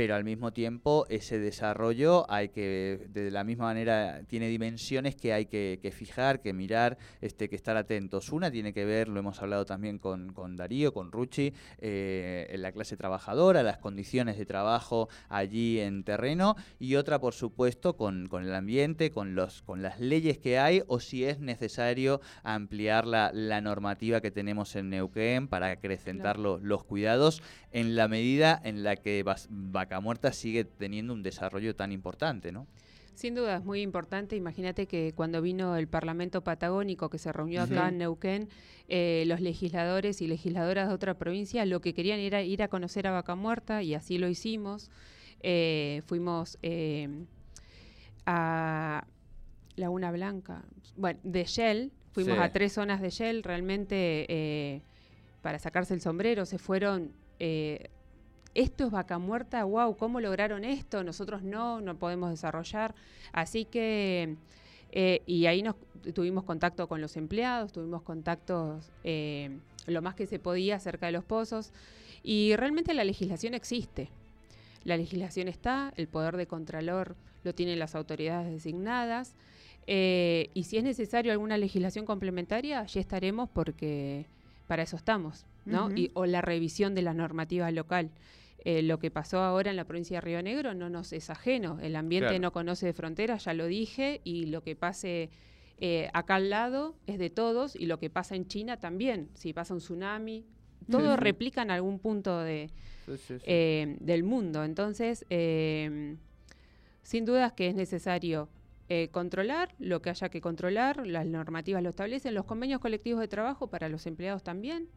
pero 0.00 0.14
al 0.14 0.24
mismo 0.24 0.50
tiempo 0.50 1.04
ese 1.10 1.38
desarrollo 1.38 2.24
hay 2.30 2.48
que, 2.48 3.06
de 3.10 3.30
la 3.30 3.44
misma 3.44 3.64
manera, 3.64 4.22
tiene 4.26 4.48
dimensiones 4.48 5.14
que 5.14 5.34
hay 5.34 5.44
que, 5.44 5.92
fijar, 5.94 6.40
que 6.40 6.54
mirar, 6.54 6.96
este, 7.20 7.50
que 7.50 7.56
estar 7.56 7.76
atentos. 7.76 8.32
Una 8.32 8.50
tiene 8.50 8.72
que 8.72 8.86
ver, 8.86 9.08
lo 9.08 9.20
hemos 9.20 9.42
hablado 9.42 9.66
también 9.66 9.98
con, 9.98 10.56
Darío, 10.56 10.94
con 10.94 11.12
Ruchi, 11.12 11.52
eh, 11.80 12.46
en 12.48 12.62
la 12.62 12.72
clase 12.72 12.96
trabajadora, 12.96 13.62
las 13.62 13.76
condiciones 13.76 14.38
de 14.38 14.46
trabajo 14.46 15.10
allí 15.28 15.80
en 15.80 16.02
terreno, 16.02 16.56
y 16.78 16.94
otra, 16.94 17.18
por 17.18 17.34
supuesto, 17.34 17.98
con, 17.98 18.26
el 18.32 18.54
ambiente, 18.54 19.10
con, 19.10 19.34
los, 19.34 19.60
con 19.60 19.82
las 19.82 20.00
leyes 20.00 20.38
que 20.38 20.58
hay, 20.58 20.82
o 20.86 20.98
si 20.98 21.26
es 21.26 21.40
necesario 21.40 22.22
ampliar 22.42 23.06
la, 23.06 23.60
normativa 23.60 24.22
que 24.22 24.30
tenemos 24.30 24.76
en 24.76 24.88
Neuquén 24.88 25.46
para 25.46 25.72
acrecentar 25.72 26.38
los 26.38 26.84
cuidados 26.84 27.42
en 27.72 27.96
la 27.96 28.08
medida 28.08 28.58
en 28.64 28.82
la 28.82 28.96
que 28.96 29.22
va, 29.22 29.36
va 29.50 29.89
Muerta 29.98 30.32
sigue 30.32 30.64
teniendo 30.64 31.12
un 31.12 31.24
desarrollo 31.24 31.74
tan 31.74 31.90
importante, 31.90 32.52
¿no? 32.52 32.68
Sin 33.20 33.34
duda, 33.34 33.56
es 33.56 33.64
muy 33.66 33.82
importante. 33.82 34.34
Imagínate 34.34 34.86
que 34.86 35.12
cuando 35.14 35.42
vino 35.42 35.76
el 35.76 35.88
Parlamento 35.88 36.42
Patagónico, 36.42 37.10
que 37.10 37.18
se 37.18 37.30
reunió 37.30 37.62
acá 37.62 37.88
en 37.88 37.98
Neuquén, 37.98 38.48
eh, 38.88 39.24
los 39.26 39.42
legisladores 39.42 40.22
y 40.22 40.26
legisladoras 40.26 40.88
de 40.88 40.94
otra 40.94 41.18
provincia 41.18 41.66
lo 41.66 41.82
que 41.82 41.92
querían 41.92 42.18
era 42.18 42.42
ir 42.42 42.62
a 42.62 42.68
conocer 42.68 43.06
a 43.06 43.10
Vaca 43.10 43.34
Muerta 43.34 43.82
y 43.82 43.92
así 43.92 44.16
lo 44.16 44.26
hicimos. 44.26 44.90
Eh, 45.42 46.00
fuimos 46.06 46.58
eh, 46.62 47.26
a 48.24 49.06
Laguna 49.76 50.12
Blanca, 50.12 50.64
bueno, 50.96 51.20
de 51.22 51.44
Shell, 51.44 51.92
fuimos 52.12 52.38
a 52.38 52.52
tres 52.52 52.72
zonas 52.72 53.02
de 53.02 53.10
Shell, 53.10 53.42
realmente 53.42 54.82
para 55.42 55.58
sacarse 55.58 55.92
el 55.92 56.00
sombrero, 56.00 56.46
se 56.46 56.56
fueron 56.56 57.12
esto 58.54 58.86
es 58.86 58.90
vaca 58.90 59.18
muerta, 59.18 59.64
wow, 59.64 59.96
¿cómo 59.96 60.20
lograron 60.20 60.64
esto? 60.64 61.04
Nosotros 61.04 61.42
no, 61.42 61.80
no 61.80 61.96
podemos 61.96 62.30
desarrollar. 62.30 62.94
Así 63.32 63.64
que, 63.64 64.36
eh, 64.92 65.22
y 65.26 65.46
ahí 65.46 65.62
nos 65.62 65.76
tuvimos 66.14 66.44
contacto 66.44 66.88
con 66.88 67.00
los 67.00 67.16
empleados, 67.16 67.72
tuvimos 67.72 68.02
contactos 68.02 68.90
eh, 69.04 69.58
lo 69.86 70.02
más 70.02 70.14
que 70.14 70.26
se 70.26 70.38
podía 70.38 70.76
acerca 70.76 71.06
de 71.06 71.12
los 71.12 71.24
pozos, 71.24 71.72
y 72.22 72.54
realmente 72.56 72.94
la 72.94 73.04
legislación 73.04 73.54
existe. 73.54 74.10
La 74.84 74.96
legislación 74.96 75.48
está, 75.48 75.92
el 75.96 76.08
poder 76.08 76.36
de 76.36 76.46
contralor 76.46 77.16
lo 77.44 77.54
tienen 77.54 77.78
las 77.78 77.94
autoridades 77.94 78.50
designadas, 78.50 79.34
eh, 79.86 80.50
y 80.54 80.64
si 80.64 80.76
es 80.76 80.84
necesario 80.84 81.32
alguna 81.32 81.58
legislación 81.58 82.04
complementaria, 82.04 82.80
allí 82.80 83.00
estaremos 83.00 83.48
porque 83.48 84.26
para 84.66 84.82
eso 84.82 84.96
estamos, 84.96 85.46
¿no? 85.64 85.90
y, 85.90 86.10
o 86.14 86.26
la 86.26 86.42
revisión 86.42 86.94
de 86.94 87.02
la 87.02 87.14
normativa 87.14 87.70
local. 87.70 88.10
Eh, 88.64 88.82
lo 88.82 88.98
que 88.98 89.10
pasó 89.10 89.40
ahora 89.40 89.70
en 89.70 89.76
la 89.76 89.84
provincia 89.84 90.18
de 90.18 90.20
Río 90.20 90.42
Negro 90.42 90.74
no 90.74 90.90
nos 90.90 91.12
es 91.12 91.30
ajeno. 91.30 91.78
El 91.80 91.96
ambiente 91.96 92.38
no 92.38 92.52
conoce 92.52 92.86
de 92.86 92.92
fronteras, 92.92 93.44
ya 93.44 93.54
lo 93.54 93.66
dije, 93.66 94.20
y 94.22 94.46
lo 94.46 94.62
que 94.62 94.76
pase 94.76 95.30
eh, 95.78 96.10
acá 96.12 96.34
al 96.34 96.50
lado 96.50 96.94
es 97.06 97.18
de 97.18 97.30
todos, 97.30 97.74
y 97.74 97.86
lo 97.86 97.98
que 97.98 98.10
pasa 98.10 98.36
en 98.36 98.46
China 98.46 98.78
también. 98.78 99.30
Si 99.34 99.52
pasa 99.52 99.72
un 99.72 99.80
tsunami, 99.80 100.44
todo 100.90 101.16
replica 101.16 101.62
en 101.62 101.70
algún 101.70 101.98
punto 101.98 102.40
de, 102.40 102.70
eh, 103.46 103.96
del 104.00 104.24
mundo. 104.24 104.62
Entonces, 104.64 105.24
sin 107.02 107.24
dudas 107.24 107.52
que 107.52 107.68
es 107.68 107.74
necesario 107.74 108.50
controlar 109.12 109.74
lo 109.78 110.02
que 110.02 110.10
haya 110.10 110.28
que 110.28 110.40
controlar, 110.40 111.06
las 111.06 111.24
normativas 111.24 111.82
lo 111.82 111.88
establecen, 111.88 112.34
los 112.34 112.44
convenios 112.44 112.80
colectivos 112.80 113.20
de 113.20 113.28
trabajo 113.28 113.68
para 113.68 113.88
los 113.88 114.06
empleados 114.06 114.42
también. 114.42 114.88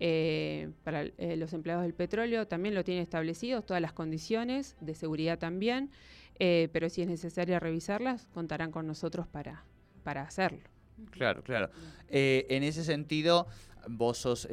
Eh, 0.00 0.70
para 0.84 1.02
eh, 1.02 1.36
los 1.36 1.52
empleados 1.52 1.82
del 1.82 1.92
petróleo 1.92 2.46
también 2.46 2.74
lo 2.74 2.84
tienen 2.84 3.02
establecido, 3.02 3.62
todas 3.62 3.82
las 3.82 3.92
condiciones 3.92 4.76
de 4.80 4.94
seguridad 4.94 5.38
también, 5.38 5.90
eh, 6.38 6.68
pero 6.72 6.88
si 6.88 7.02
es 7.02 7.08
necesario 7.08 7.58
revisarlas, 7.58 8.28
contarán 8.32 8.70
con 8.70 8.86
nosotros 8.86 9.26
para, 9.26 9.64
para 10.04 10.22
hacerlo. 10.22 10.60
Claro, 11.10 11.42
claro. 11.42 11.70
en 12.08 12.62
ese 12.64 12.82
sentido, 12.82 13.46
vos 13.88 14.18
sos 14.18 14.48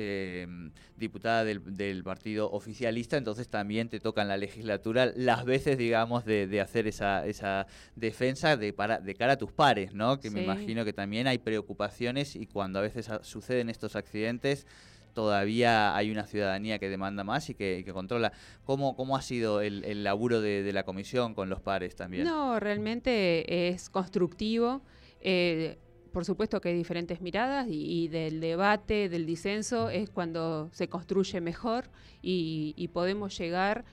diputada 0.96 1.44
del, 1.44 2.04
partido 2.04 2.52
oficialista, 2.52 3.18
entonces 3.18 3.50
también 3.50 3.90
te 3.90 4.00
toca 4.00 4.22
en 4.22 4.28
la 4.28 4.38
legislatura 4.38 5.12
las 5.16 5.44
veces, 5.44 5.80
digamos, 5.80 6.24
de, 6.24 6.62
hacer 6.62 6.86
esa, 6.86 7.26
esa 7.26 7.66
defensa 7.96 8.58
de, 8.58 8.74
para, 8.74 9.00
de 9.00 9.16
cara 9.16 9.34
a 9.34 9.38
tus 9.38 9.52
pares, 9.52 9.96
¿no? 9.96 10.20
Que 10.20 10.30
me 10.30 10.44
imagino 10.44 10.86
que 10.86 10.94
también 10.94 11.26
hay 11.26 11.40
preocupaciones 11.40 12.36
y 12.36 12.46
cuando 12.46 12.78
a 12.78 12.84
veces 12.84 13.10
suceden 13.24 13.72
estos 13.72 13.96
accidentes 13.96 14.68
todavía 15.16 15.96
hay 15.96 16.12
una 16.12 16.28
ciudadanía 16.28 16.78
que 16.78 16.90
demanda 16.90 17.24
más 17.24 17.50
y 17.50 17.56
que, 17.56 17.84
controla. 17.92 18.34
¿Cómo, 18.66 18.96
¿Cómo 18.96 19.18
ha 19.18 19.24
sido 19.24 19.62
el, 19.62 20.04
laburo 20.04 20.42
de, 20.42 20.72
la 20.72 20.84
comisión 20.84 21.34
con 21.34 21.50
los 21.50 21.62
pares 21.62 21.96
también? 21.96 22.26
No, 22.26 22.60
realmente 22.60 23.70
es 23.70 23.90
constructivo. 23.90 24.84
Eh, 25.22 25.80
por 26.12 26.26
supuesto 26.26 26.62
que 26.62 26.70
hay 26.70 26.76
diferentes 26.76 27.20
miradas 27.22 27.68
y, 27.70 28.08
del 28.10 28.40
debate, 28.40 29.10
del 29.10 29.26
disenso, 29.26 29.90
es 29.90 30.10
cuando 30.10 30.70
se 30.72 30.88
construye 30.88 31.42
mejor 31.42 31.90
y, 32.22 32.90
podemos 32.94 33.38
llegar 33.38 33.86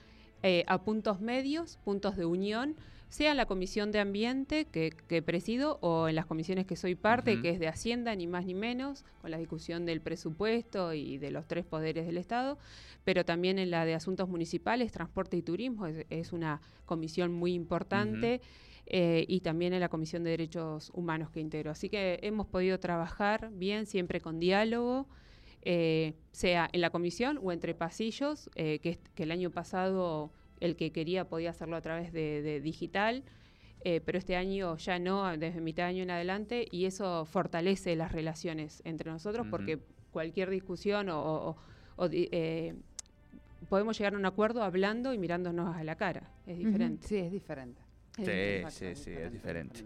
eh, 0.43 0.63
a 0.67 0.83
puntos 0.83 1.19
medios, 1.21 1.79
puntos 1.83 2.15
de 2.15 2.25
unión 2.25 2.75
sea 3.13 3.29
en 3.29 3.37
la 3.37 3.45
Comisión 3.45 3.91
de 3.91 3.99
Ambiente 3.99 4.65
que, 4.65 5.21
presido 5.21 5.77
o 5.81 6.07
en 6.07 6.15
las 6.15 6.25
comisiones 6.25 6.65
que 6.65 6.75
soy 6.75 6.95
parte, 6.95 7.39
que 7.43 7.51
es 7.51 7.59
de 7.59 7.67
Hacienda, 7.67 8.15
ni 8.15 8.25
más 8.25 8.43
ni 8.47 8.55
menos, 8.55 9.05
con 9.21 9.29
la 9.29 9.37
discusión 9.37 9.85
del 9.85 10.01
presupuesto 10.01 10.95
y 10.95 11.19
de 11.19 11.29
los 11.29 11.45
tres 11.47 11.63
poderes 11.63 12.07
del 12.07 12.17
Estado, 12.17 12.57
pero 13.03 13.23
también 13.23 13.59
en 13.59 13.69
la 13.69 13.85
de 13.85 13.93
Asuntos 13.93 14.27
Municipales, 14.29 14.91
Transporte 14.91 15.37
y 15.37 15.43
Turismo, 15.43 15.85
es, 15.85 16.33
una 16.33 16.59
comisión 16.87 17.31
muy 17.31 17.53
importante. 17.53 18.41
Eh, 18.87 19.23
y 19.29 19.39
también 19.39 19.73
en 19.73 19.79
la 19.79 19.87
Comisión 19.87 20.25
de 20.25 20.31
Derechos 20.31 20.91
Humanos 20.93 21.29
que 21.29 21.39
integro. 21.39 21.71
Así 21.71 21.87
que 21.87 22.19
hemos 22.21 22.47
podido 22.47 22.79
trabajar 22.81 23.49
bien, 23.53 23.85
siempre 23.85 24.19
con 24.19 24.39
diálogo, 24.41 25.07
eh, 25.61 26.15
sea 26.33 26.67
en 26.73 26.81
la 26.81 26.89
comisión 26.89 27.39
o 27.41 27.53
entre 27.53 27.75
pasillos, 27.75 28.49
eh, 28.55 28.79
que, 28.79 28.99
que, 29.15 29.23
el 29.23 29.31
año 29.31 29.51
pasado 29.51 30.31
el 30.63 30.77
que 30.77 30.91
quería 30.91 31.27
podía 31.27 31.49
hacerlo 31.49 31.75
a 31.75 31.81
través 31.81 32.13
de, 32.13 32.61
digital, 32.61 33.23
eh, 33.83 33.99
pero 33.99 34.17
este 34.17 34.37
año 34.37 34.77
ya 34.77 34.97
no, 34.97 35.37
desde 35.37 35.59
mitad 35.59 35.83
de 35.83 35.89
año 35.89 36.03
en 36.03 36.11
adelante, 36.11 36.65
y 36.71 36.85
eso 36.85 37.25
fortalece 37.25 37.97
las 37.97 38.13
relaciones 38.13 38.81
entre 38.85 39.11
nosotros 39.11 39.45
porque 39.49 39.79
cualquier 40.11 40.49
discusión 40.49 41.09
o, 41.09 41.57
eh, 42.11 42.75
podemos 43.67 43.97
llegar 43.97 44.13
a 44.13 44.17
un 44.17 44.25
acuerdo 44.25 44.63
hablando 44.63 45.13
y 45.13 45.17
mirándonos 45.17 45.75
a 45.75 45.83
la 45.83 45.95
cara. 45.95 46.31
Es 46.47 46.57
diferente. 46.57 47.07
Sí, 47.07 47.17
es 47.17 47.31
diferente. 47.31 47.81
sí, 48.15 48.63
sí, 48.69 48.95
sí, 48.95 49.11
es 49.11 49.33
diferente. 49.33 49.83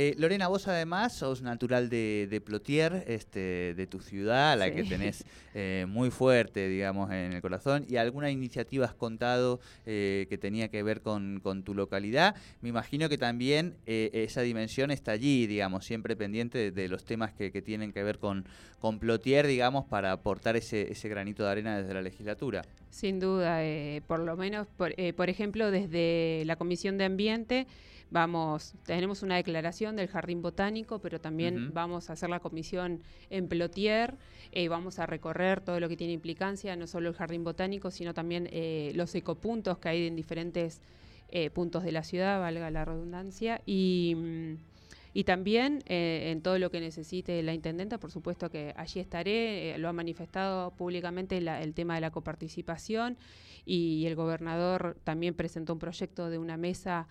Eh, 0.00 0.14
Lorena, 0.16 0.46
vos 0.46 0.68
además 0.68 1.12
sos 1.12 1.42
natural 1.42 1.88
de, 1.88 2.28
de, 2.30 2.40
Plotier, 2.40 3.02
este, 3.08 3.74
de 3.74 3.86
tu 3.88 3.98
ciudad, 3.98 4.56
la 4.56 4.72
que 4.72 4.84
tenés 4.84 5.24
eh, 5.54 5.86
muy 5.88 6.12
fuerte, 6.12 6.68
digamos, 6.68 7.10
en 7.10 7.32
el 7.32 7.42
corazón, 7.42 7.84
y 7.88 7.96
alguna 7.96 8.30
iniciativa 8.30 8.86
has 8.86 8.94
contado 8.94 9.58
eh, 9.86 10.28
que 10.28 10.38
tenía 10.38 10.68
que 10.68 10.84
ver 10.84 11.00
con, 11.02 11.42
tu 11.64 11.74
localidad. 11.74 12.36
Me 12.60 12.68
imagino 12.68 13.08
que 13.08 13.18
también 13.18 13.74
esa 13.86 14.42
dimensión 14.42 14.92
está 14.92 15.10
allí, 15.10 15.48
digamos, 15.48 15.84
siempre 15.84 16.14
pendiente 16.14 16.70
de, 16.70 16.88
los 16.88 17.04
temas 17.04 17.32
que, 17.32 17.50
tienen 17.60 17.92
que 17.92 18.04
ver 18.04 18.20
con, 18.20 18.44
con 18.78 19.00
Plotier, 19.00 19.48
digamos, 19.48 19.84
para 19.86 20.12
aportar 20.12 20.54
ese, 20.54 20.92
ese 20.92 21.08
granito 21.08 21.42
de 21.42 21.50
arena 21.50 21.76
desde 21.76 21.92
la 21.92 22.02
legislatura. 22.02 22.62
Sin 22.90 23.18
duda, 23.18 23.62
por 24.06 24.20
lo 24.20 24.36
menos, 24.36 24.68
por, 24.76 24.94
por 25.16 25.28
ejemplo, 25.28 25.72
desde 25.72 26.44
la 26.46 26.54
Comisión 26.54 26.98
de 26.98 27.04
Ambiente, 27.04 27.66
Vamos, 28.10 28.74
tenemos 28.86 29.22
una 29.22 29.36
declaración 29.36 29.94
del 29.96 30.08
Jardín 30.08 30.40
Botánico, 30.40 30.98
pero 30.98 31.20
también 31.20 31.74
vamos 31.74 32.08
a 32.08 32.14
hacer 32.14 32.30
la 32.30 32.40
comisión 32.40 33.02
en 33.28 33.48
Plotier, 33.48 34.14
y 34.50 34.64
eh, 34.64 34.68
vamos 34.68 34.98
a 34.98 35.04
recorrer 35.04 35.60
todo 35.60 35.78
lo 35.78 35.90
que 35.90 35.96
tiene 35.96 36.14
implicancia, 36.14 36.74
no 36.74 36.86
solo 36.86 37.10
el 37.10 37.14
Jardín 37.14 37.44
Botánico, 37.44 37.90
sino 37.90 38.14
también 38.14 38.48
eh, 38.50 38.92
los 38.94 39.14
ecopuntos 39.14 39.76
que 39.76 39.90
hay 39.90 40.06
en 40.06 40.16
diferentes 40.16 40.80
eh, 41.30 41.50
puntos 41.50 41.82
de 41.82 41.92
la 41.92 42.02
ciudad, 42.02 42.40
valga 42.40 42.70
la 42.70 42.86
redundancia, 42.86 43.60
y, 43.66 44.16
y 45.12 45.24
también 45.24 45.82
en 45.86 46.40
todo 46.40 46.58
lo 46.58 46.70
que 46.70 46.80
necesite 46.80 47.42
la 47.42 47.52
intendenta, 47.52 47.98
por 47.98 48.10
supuesto 48.10 48.48
que 48.48 48.72
allí 48.74 49.00
estaré, 49.00 49.76
lo 49.76 49.86
ha 49.86 49.92
manifestado 49.92 50.70
públicamente 50.70 51.36
el 51.36 51.74
tema 51.74 51.96
de 51.96 52.00
la 52.00 52.10
coparticipación 52.10 53.18
y 53.66 54.06
el 54.06 54.14
gobernador 54.14 54.96
también 55.04 55.34
presentó 55.34 55.74
un 55.74 55.78
proyecto 55.78 56.30
de 56.30 56.38
una 56.38 56.56
mesa 56.56 57.06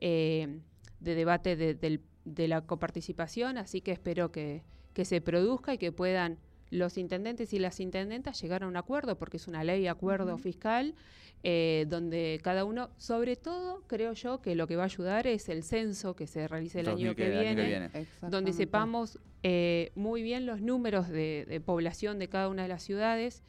eh, 0.00 0.60
de 1.00 1.14
debate 1.14 1.56
de, 1.56 2.48
la 2.48 2.60
coparticipación, 2.62 3.58
así 3.58 3.80
que 3.80 3.92
espero 3.92 4.30
que, 4.30 4.62
se 5.02 5.22
produzca 5.22 5.72
y 5.72 5.78
que 5.78 5.92
puedan 5.92 6.36
los 6.68 6.98
intendentes 6.98 7.54
y 7.54 7.58
las 7.58 7.80
intendentas 7.80 8.40
llegar 8.42 8.64
a 8.64 8.68
un 8.68 8.76
acuerdo, 8.76 9.16
porque 9.16 9.38
es 9.38 9.48
una 9.48 9.64
ley 9.64 9.86
acuerdo 9.86 10.36
fiscal, 10.36 10.94
eh, 11.42 11.86
donde 11.88 12.38
cada 12.42 12.66
uno, 12.66 12.90
sobre 12.98 13.36
todo, 13.36 13.82
creo 13.86 14.12
yo 14.12 14.42
que 14.42 14.54
lo 14.54 14.66
que 14.66 14.76
va 14.76 14.82
a 14.82 14.86
ayudar 14.86 15.26
es 15.26 15.48
el 15.48 15.62
censo 15.62 16.14
que 16.14 16.26
se 16.26 16.46
realice 16.48 16.80
el 16.80 16.88
año 16.90 17.16
que, 17.16 17.30
viene, 17.30 17.90
donde 18.28 18.52
sepamos 18.52 19.18
eh, 19.42 19.90
muy 19.94 20.22
bien 20.22 20.44
los 20.44 20.60
números 20.60 21.08
de 21.08 21.62
población 21.64 22.18
de 22.18 22.28
cada 22.28 22.48
una 22.48 22.64
de 22.64 22.68
las 22.68 22.82
ciudades 22.82 23.42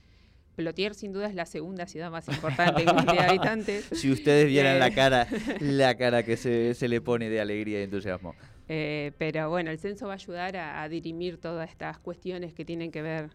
Plotier 0.61 0.95
sin 0.95 1.13
duda 1.13 1.27
es 1.27 1.35
la 1.35 1.45
segunda 1.45 1.85
ciudad 1.87 2.11
más 2.11 2.27
importante 2.27 2.83
de 2.83 3.19
habitantes. 3.19 3.85
Si 3.91 4.11
ustedes 4.11 4.47
vieran 4.47 4.79
la 4.79 4.87
eh, 4.87 4.93
cara, 4.93 5.27
la 5.59 5.95
cara 5.95 6.23
que 6.23 6.37
se, 6.37 6.87
le 6.87 7.01
pone 7.01 7.29
de 7.29 7.41
alegría 7.41 7.79
y 7.79 7.83
entusiasmo. 7.83 8.35
Eh, 8.67 9.11
pero 9.17 9.49
bueno, 9.49 9.69
el 9.71 9.79
censo 9.79 10.07
va 10.07 10.13
a 10.13 10.15
ayudar 10.15 10.57
a, 10.57 10.81
a 10.81 10.89
dirimir 10.89 11.37
todas 11.37 11.69
estas 11.69 11.99
cuestiones 11.99 12.53
que 12.53 12.65
tienen 12.65 12.91
que 12.91 13.01
ver 13.01 13.29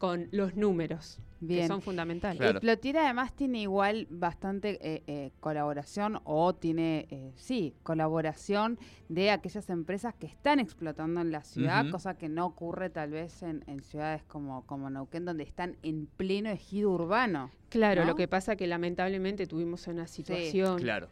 con 0.00 0.28
los 0.32 0.56
números, 0.56 1.20
que 1.46 1.66
son 1.66 1.82
fundamentales. 1.82 2.38
Claro. 2.38 2.58
Plotier 2.60 2.96
además 2.96 3.36
tiene 3.36 3.60
igual 3.60 4.06
bastante 4.08 4.78
eh, 4.80 5.02
eh, 5.06 5.30
colaboración 5.40 6.20
o 6.24 6.54
tiene, 6.54 7.06
eh, 7.10 7.32
sí, 7.36 7.74
colaboración 7.82 8.78
de 9.10 9.30
aquellas 9.30 9.68
empresas 9.68 10.14
que 10.14 10.26
están 10.26 10.58
explotando 10.58 11.20
en 11.20 11.30
la 11.30 11.42
ciudad, 11.42 11.90
cosa 11.90 12.16
que 12.16 12.30
no 12.30 12.46
ocurre 12.46 12.88
tal 12.88 13.10
vez 13.10 13.42
en, 13.42 13.62
ciudades 13.82 14.22
como, 14.22 14.64
como 14.66 14.88
Neuquén, 14.88 15.26
donde 15.26 15.44
están 15.44 15.76
en 15.82 16.06
pleno 16.06 16.48
ejido 16.48 16.90
urbano. 16.92 17.50
Claro, 17.68 18.06
lo 18.06 18.16
que 18.16 18.26
pasa 18.26 18.56
que 18.56 18.66
lamentablemente 18.66 19.46
tuvimos 19.46 19.86
una 19.86 20.06
situación 20.06 20.78
que, 20.78 20.82
claro, 20.82 21.08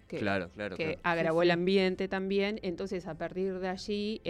claro, 0.55 0.77
que 0.77 0.99
agravó 1.03 1.43
el 1.43 1.51
ambiente 1.51 2.09
también, 2.09 2.59
entonces 2.63 3.07
a 3.07 3.19
partir 3.19 3.59
de 3.59 3.69
allí 3.69 4.23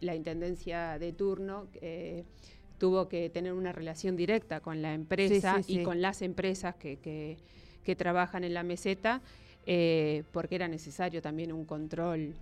la 0.00 0.14
Intendencia 0.14 0.98
de 0.98 1.12
turno 1.12 1.68
tuvo 2.78 3.08
que 3.08 3.30
tener 3.30 3.52
una 3.52 3.72
relación 3.72 4.16
directa 4.16 4.60
con 4.60 4.82
la 4.82 4.94
empresa 4.94 5.60
y 5.66 5.82
con 5.82 6.00
las 6.00 6.22
empresas 6.22 6.74
que, 6.76 6.98
que, 7.82 7.96
trabajan 7.96 8.44
en 8.44 8.54
la 8.54 8.62
meseta, 8.62 9.20
eh, 9.66 10.24
porque 10.32 10.56
era 10.56 10.68
necesario 10.68 11.22
también 11.22 11.52
un 11.52 11.64
control. 11.64 12.34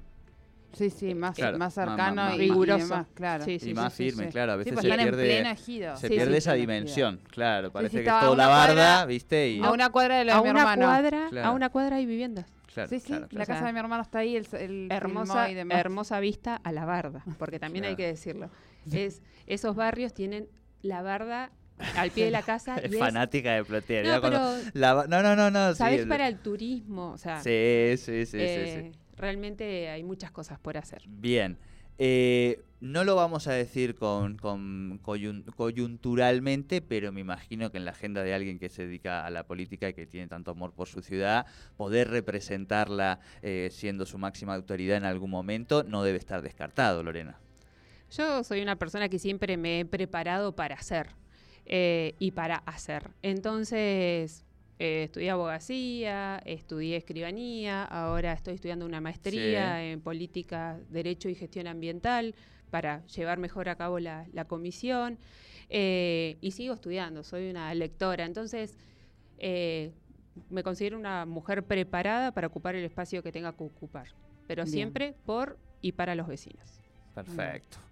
Sí, 0.73 0.90
sí, 0.90 1.14
más, 1.14 1.38
más 1.57 1.75
cercano 1.75 2.35
y 2.35 2.38
riguroso. 2.38 2.88
más, 2.88 3.07
claro. 3.14 3.44
y 3.49 3.75
más 3.75 3.94
firme, 3.94 4.29
claro. 4.29 4.53
A 4.53 4.57
veces 4.57 4.73
pues 4.73 4.85
se 4.85 4.92
pierde, 4.92 5.57
se 5.97 6.09
pierde 6.09 6.37
esa 6.37 6.55
dimensión, 6.55 7.20
claro. 7.31 7.70
Parece 7.70 8.03
que 8.03 8.09
es 8.09 8.20
toda 8.20 8.37
la 8.37 8.49
barda, 8.49 9.07
¿viste? 9.07 9.51
Y... 9.51 9.62
A 9.62 9.70
una 9.70 9.90
cuadra 9.90 10.18
de 10.18 10.25
la 10.25 10.37
a 10.37 10.42
mi 10.42 10.51
una 10.51 10.61
hermano. 10.61 10.87
Cuadra, 10.87 11.44
A 11.44 11.53
una 11.53 11.68
cuadra 11.68 11.97
hay 11.97 12.07
viviendas. 12.07 12.47
sí, 12.88 12.99
sí, 12.99 13.14
la 13.31 13.47
casa 13.47 13.66
de 13.66 13.73
mi 13.73 13.79
hermano 13.79 14.03
está 14.03 14.18
ahí, 14.18 14.37
el, 14.37 14.88
hermosa, 14.90 15.49
hermosa 15.49 16.18
vista 16.18 16.57
a 16.57 16.73
la 16.73 16.85
barda, 16.85 17.25
porque 17.38 17.61
también 17.61 17.85
hay 17.85 17.94
que 17.94 18.07
decirlo. 18.07 18.51
Es, 18.92 19.23
esos 19.47 19.77
barrios 19.77 20.14
tienen 20.14 20.49
la 20.83 21.03
barda 21.03 21.51
al 21.97 22.11
pie 22.11 22.27
de 22.27 22.31
la 22.31 22.42
casa. 22.42 22.77
es 22.83 22.97
fanática 22.97 23.55
de 23.55 23.64
Plotier. 23.64 24.07
No, 24.07 25.07
no, 25.07 25.37
no, 25.37 25.51
no, 25.51 25.75
¿Sabes 25.75 26.07
para 26.07 26.29
el 26.29 26.38
turismo? 26.38 27.12
O 27.12 27.18
sea, 27.18 27.42
sí, 27.42 27.94
sí, 27.97 28.27
sí, 28.27 28.33
sí, 28.33 28.38
eh, 28.38 28.92
Realmente 29.16 29.88
hay 29.88 30.03
muchas 30.03 30.31
cosas 30.31 30.59
por 30.59 30.77
hacer. 30.77 31.03
Bien. 31.07 31.59
Eh, 31.99 32.61
no 32.81 33.05
lo 33.05 33.14
vamos 33.14 33.47
a 33.47 33.53
decir 33.53 33.94
con, 33.94 34.37
coyunturalmente, 35.57 36.83
pero 36.83 37.12
me 37.12 37.20
imagino 37.20 37.70
que 37.70 37.79
en 37.79 37.85
la 37.85 37.92
agenda 37.92 38.23
de 38.23 38.35
alguien 38.35 38.59
que 38.59 38.68
se 38.68 38.85
dedica 38.85 39.25
a 39.25 39.31
la 39.31 39.47
política 39.47 39.88
y 39.88 39.94
que 39.94 40.07
tiene 40.07 40.27
tanto 40.27 40.51
amor 40.51 40.73
por 40.73 40.88
su 40.88 41.01
ciudad, 41.01 41.47
poder 41.77 42.11
representarla 42.11 43.20
eh, 43.42 43.70
siendo 43.73 44.05
su 44.05 44.18
máxima 44.18 44.55
autoridad 44.55 44.99
en 44.99 45.05
algún 45.05 45.31
momento 45.31 45.83
no 45.85 46.03
debe 46.03 46.18
estar 46.18 46.42
descartado, 46.42 47.03
Lorena. 47.03 47.38
Yo 48.16 48.44
soy 48.44 48.61
una 48.61 48.77
persona 48.77 49.09
que 49.09 49.18
siempre 49.18 49.57
me 49.57 49.81
he 49.81 49.85
preparado 49.85 50.55
para 50.55 50.77
hacer 50.77 51.09
eh, 51.66 52.14
y 52.20 52.31
para 52.31 52.57
hacer. 52.59 53.11
Entonces, 53.22 54.44
eh, 54.79 55.05
estudié 55.05 55.31
abogacía, 55.31 56.40
estudié 56.44 56.96
escribanía, 56.96 57.83
ahora 57.85 58.33
estoy 58.33 58.55
estudiando 58.55 58.87
una 58.87 59.00
maestría 59.00 59.85
en 59.85 60.00
política, 60.00 60.79
derecho 60.90 61.29
y 61.29 61.35
gestión 61.35 61.66
ambiental 61.66 62.37
para 62.70 63.05
llevar 63.07 63.38
mejor 63.38 63.68
a 63.68 63.74
cabo 63.74 63.98
la, 63.98 64.27
comisión 64.46 65.18
eh, 65.68 66.37
y 66.40 66.53
sigo 66.53 66.74
estudiando, 66.74 67.24
soy 67.24 67.50
una 67.50 67.74
lectora. 67.74 68.27
Entonces, 68.27 68.77
me 69.40 70.62
considero 70.62 70.98
una 70.98 71.27
mujer 71.27 71.64
preparada 71.64 72.31
para 72.33 72.46
ocupar 72.46 72.77
el 72.77 72.85
espacio 72.85 73.24
que 73.24 73.33
tenga 73.33 73.53
que 73.53 73.64
ocupar, 73.64 74.07
pero 74.46 74.66
siempre 74.66 75.16
por 75.27 75.59
y 75.81 75.92
para 75.92 76.14
los 76.14 76.29
vecinos. 76.29 76.81
Perfecto. 77.14 77.84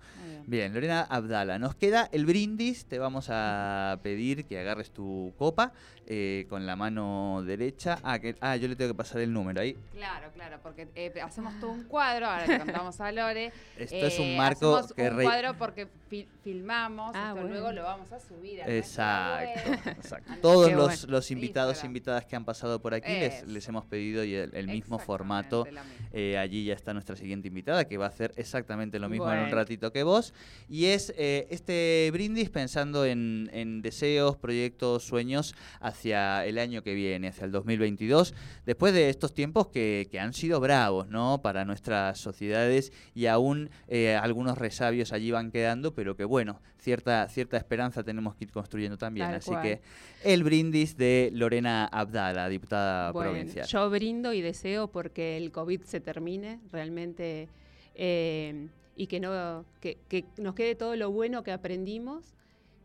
Bien. 0.46 0.72
Lorena 0.74 1.02
Abdala, 1.02 1.58
nos 1.58 1.74
queda 1.74 2.08
el 2.12 2.26
brindis, 2.26 2.86
te 2.86 2.98
vamos 2.98 3.26
a 3.30 3.98
pedir 4.02 4.44
que 4.46 4.58
agarres 4.58 4.90
tu 4.90 5.32
copa 5.38 5.72
eh, 6.06 6.46
con 6.48 6.66
la 6.66 6.76
mano 6.76 7.42
derecha. 7.44 7.98
Ah, 8.02 8.18
que, 8.18 8.34
ah, 8.40 8.56
yo 8.56 8.68
le 8.68 8.76
tengo 8.76 8.90
que 8.92 8.96
pasar 8.96 9.20
el 9.20 9.32
número 9.32 9.60
ahí. 9.60 9.76
Claro, 9.92 10.30
claro, 10.34 10.58
porque 10.62 10.88
eh, 10.94 11.12
hacemos 11.22 11.58
todo 11.60 11.70
un 11.70 11.84
cuadro, 11.84 12.26
ahora 12.26 12.46
le 12.46 12.58
contamos 12.58 13.00
a 13.00 13.12
Lore. 13.12 13.52
Esto 13.78 13.96
es 14.06 14.18
un 14.18 14.26
eh, 14.26 14.36
marco 14.36 14.76
hacemos 14.76 14.92
que 14.94 15.08
un 15.08 15.16
re- 15.16 15.24
cuadro 15.24 15.54
porque 15.58 15.88
fi- 16.08 16.26
filmamos, 16.42 17.12
Ah, 17.14 17.28
esto 17.28 17.34
bueno. 17.40 17.48
luego 17.50 17.72
lo 17.72 17.82
vamos 17.84 18.12
a 18.12 18.18
subir 18.20 18.62
a 18.62 18.66
Exacto, 18.68 19.72
exacto. 19.90 20.32
Todos 20.42 20.66
bueno. 20.66 20.78
los, 20.88 21.04
los 21.08 21.30
invitados 21.30 21.70
e 21.70 21.86
Instagram. 21.86 21.90
invitadas 21.90 22.24
que 22.26 22.36
han 22.36 22.44
pasado 22.44 22.80
por 22.82 22.94
aquí 22.94 23.12
les, 23.46 23.68
hemos 23.68 23.84
pedido 23.86 24.24
y 24.24 24.34
el, 24.34 24.54
el 24.54 24.66
mismo 24.66 24.98
formato. 24.98 25.66
Eh, 26.12 26.36
allí 26.36 26.64
ya 26.64 26.74
está 26.74 26.92
nuestra 26.92 27.16
siguiente 27.16 27.48
invitada 27.48 27.84
que 27.86 27.96
va 27.96 28.06
a 28.06 28.08
hacer 28.08 28.32
exactamente 28.36 28.98
lo 28.98 29.08
mismo 29.08 29.32
en 29.32 29.38
un 29.40 29.50
ratito 29.50 29.92
que 29.92 30.02
vos. 30.02 30.31
Y 30.68 30.86
es 30.86 31.12
eh, 31.18 31.46
este 31.50 32.08
brindis 32.12 32.48
pensando 32.48 33.04
en, 33.04 33.50
en 33.52 33.82
deseos, 33.82 34.36
proyectos, 34.36 35.02
sueños 35.04 35.54
hacia 35.80 36.46
el 36.46 36.56
año 36.58 36.82
que 36.82 36.94
viene, 36.94 37.28
hacia 37.28 37.44
el 37.44 37.52
2022, 37.52 38.34
después 38.64 38.94
de 38.94 39.10
estos 39.10 39.34
tiempos 39.34 39.68
que, 39.68 40.08
que 40.10 40.18
han 40.18 40.32
sido 40.32 40.60
bravos 40.60 41.08
¿no? 41.08 41.40
para 41.42 41.64
nuestras 41.66 42.18
sociedades 42.18 42.92
y 43.14 43.26
aún 43.26 43.68
eh, 43.88 44.14
algunos 44.14 44.56
resabios 44.56 45.12
allí 45.12 45.30
van 45.30 45.50
quedando, 45.50 45.94
pero 45.94 46.16
que 46.16 46.24
bueno, 46.24 46.60
cierta, 46.78 47.28
cierta 47.28 47.58
esperanza 47.58 48.02
tenemos 48.02 48.34
que 48.34 48.44
ir 48.44 48.50
construyendo 48.52 48.96
también. 48.96 49.26
Tal 49.26 49.36
Así 49.36 49.50
cual. 49.50 49.62
que 49.62 49.80
el 50.24 50.42
brindis 50.42 50.96
de 50.96 51.30
Lorena 51.34 51.84
Abdala, 51.84 52.48
diputada 52.48 53.12
Bueno, 53.12 53.32
provincial. 53.32 53.66
yo 53.66 53.90
brindo 53.90 54.32
y 54.32 54.40
deseo 54.40 54.88
porque 54.88 55.36
el 55.36 55.52
COVID 55.52 55.82
se 55.82 56.00
termine 56.00 56.60
realmente 56.70 57.48
eh, 57.94 58.68
y 58.96 59.06
que, 59.06 59.20
no, 59.20 59.64
que, 59.80 59.98
que 60.08 60.24
nos 60.36 60.54
quede 60.54 60.74
todo 60.74 60.96
lo 60.96 61.10
bueno 61.10 61.42
que 61.42 61.52
aprendimos, 61.52 62.34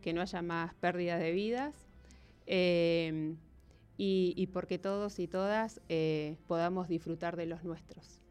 que 0.01 0.13
no 0.13 0.21
haya 0.21 0.41
más 0.41 0.73
pérdidas 0.75 1.19
de 1.19 1.31
vidas 1.31 1.87
eh, 2.45 3.35
y, 3.97 4.33
y 4.37 4.47
porque 4.47 4.77
todos 4.79 5.19
y 5.19 5.27
todas 5.27 5.81
eh, 5.89 6.37
podamos 6.47 6.87
disfrutar 6.87 7.35
de 7.35 7.45
los 7.45 7.63
nuestros. 7.63 8.21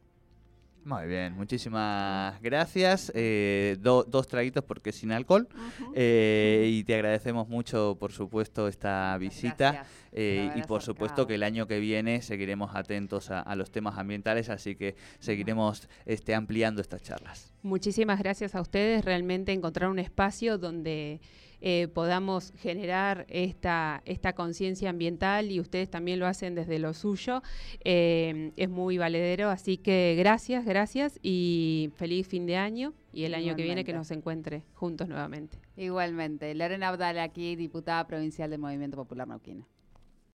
Muy 0.86 1.08
bien, 1.08 1.34
muchísimas 1.34 2.40
gracias. 2.40 3.10
Eh, 3.12 3.76
do- 3.80 4.04
dos 4.04 4.28
traguitos 4.28 4.62
porque 4.62 4.92
sin 4.92 5.10
alcohol. 5.10 5.48
Eh, 5.96 6.68
y 6.72 6.84
te 6.84 6.94
agradecemos 6.94 7.48
mucho, 7.48 7.96
por 7.98 8.12
supuesto, 8.12 8.68
esta 8.68 9.18
visita. 9.18 9.84
eh, 10.12 10.52
y 10.54 10.62
por 10.62 10.82
supuesto 10.82 11.26
que 11.26 11.34
el 11.34 11.42
año 11.42 11.66
que 11.66 11.80
viene 11.80 12.22
seguiremos 12.22 12.70
atentos 12.76 13.32
a, 13.32 13.40
a 13.40 13.56
los 13.56 13.72
temas 13.72 13.98
ambientales, 13.98 14.48
así 14.48 14.76
que 14.76 14.94
seguiremos 15.18 15.88
este, 16.04 16.36
ampliando 16.36 16.80
estas 16.80 17.02
charlas. 17.02 17.52
Muchísimas 17.62 18.20
gracias 18.20 18.54
a 18.54 18.60
ustedes. 18.60 19.04
Realmente 19.04 19.52
encontrar 19.52 19.90
un 19.90 19.98
espacio 19.98 20.56
donde 20.56 21.20
eh, 21.68 21.88
podamos 21.88 22.52
generar 22.58 23.26
esta, 23.28 24.00
esta 24.04 24.34
conciencia 24.34 24.88
ambiental 24.88 25.50
y 25.50 25.58
ustedes 25.58 25.90
también 25.90 26.20
lo 26.20 26.28
hacen 26.28 26.54
desde 26.54 26.78
lo 26.78 26.94
suyo. 26.94 27.42
eh, 27.84 28.52
es 28.54 28.68
muy 28.68 28.98
valedero, 28.98 29.50
así 29.50 29.76
que 29.76 30.14
gracias, 30.16 30.64
gracias 30.64 31.18
y 31.24 31.90
feliz 31.96 32.28
fin 32.28 32.46
de 32.46 32.56
año 32.56 32.94
y 33.12 33.24
el 33.24 33.34
año 33.34 33.56
que 33.56 33.64
viene 33.64 33.82
que 33.82 33.92
nos 33.92 34.12
encuentre 34.12 34.62
juntos 34.74 35.08
nuevamente. 35.08 35.58
Igualmente, 35.76 36.54
Lorena 36.54 36.86
Abdala 36.86 37.24
aquí, 37.24 37.56
diputada 37.56 38.06
provincial 38.06 38.48
del 38.48 38.60
Movimiento 38.60 38.96
Popular 38.96 39.26
Neuquino. 39.26 39.66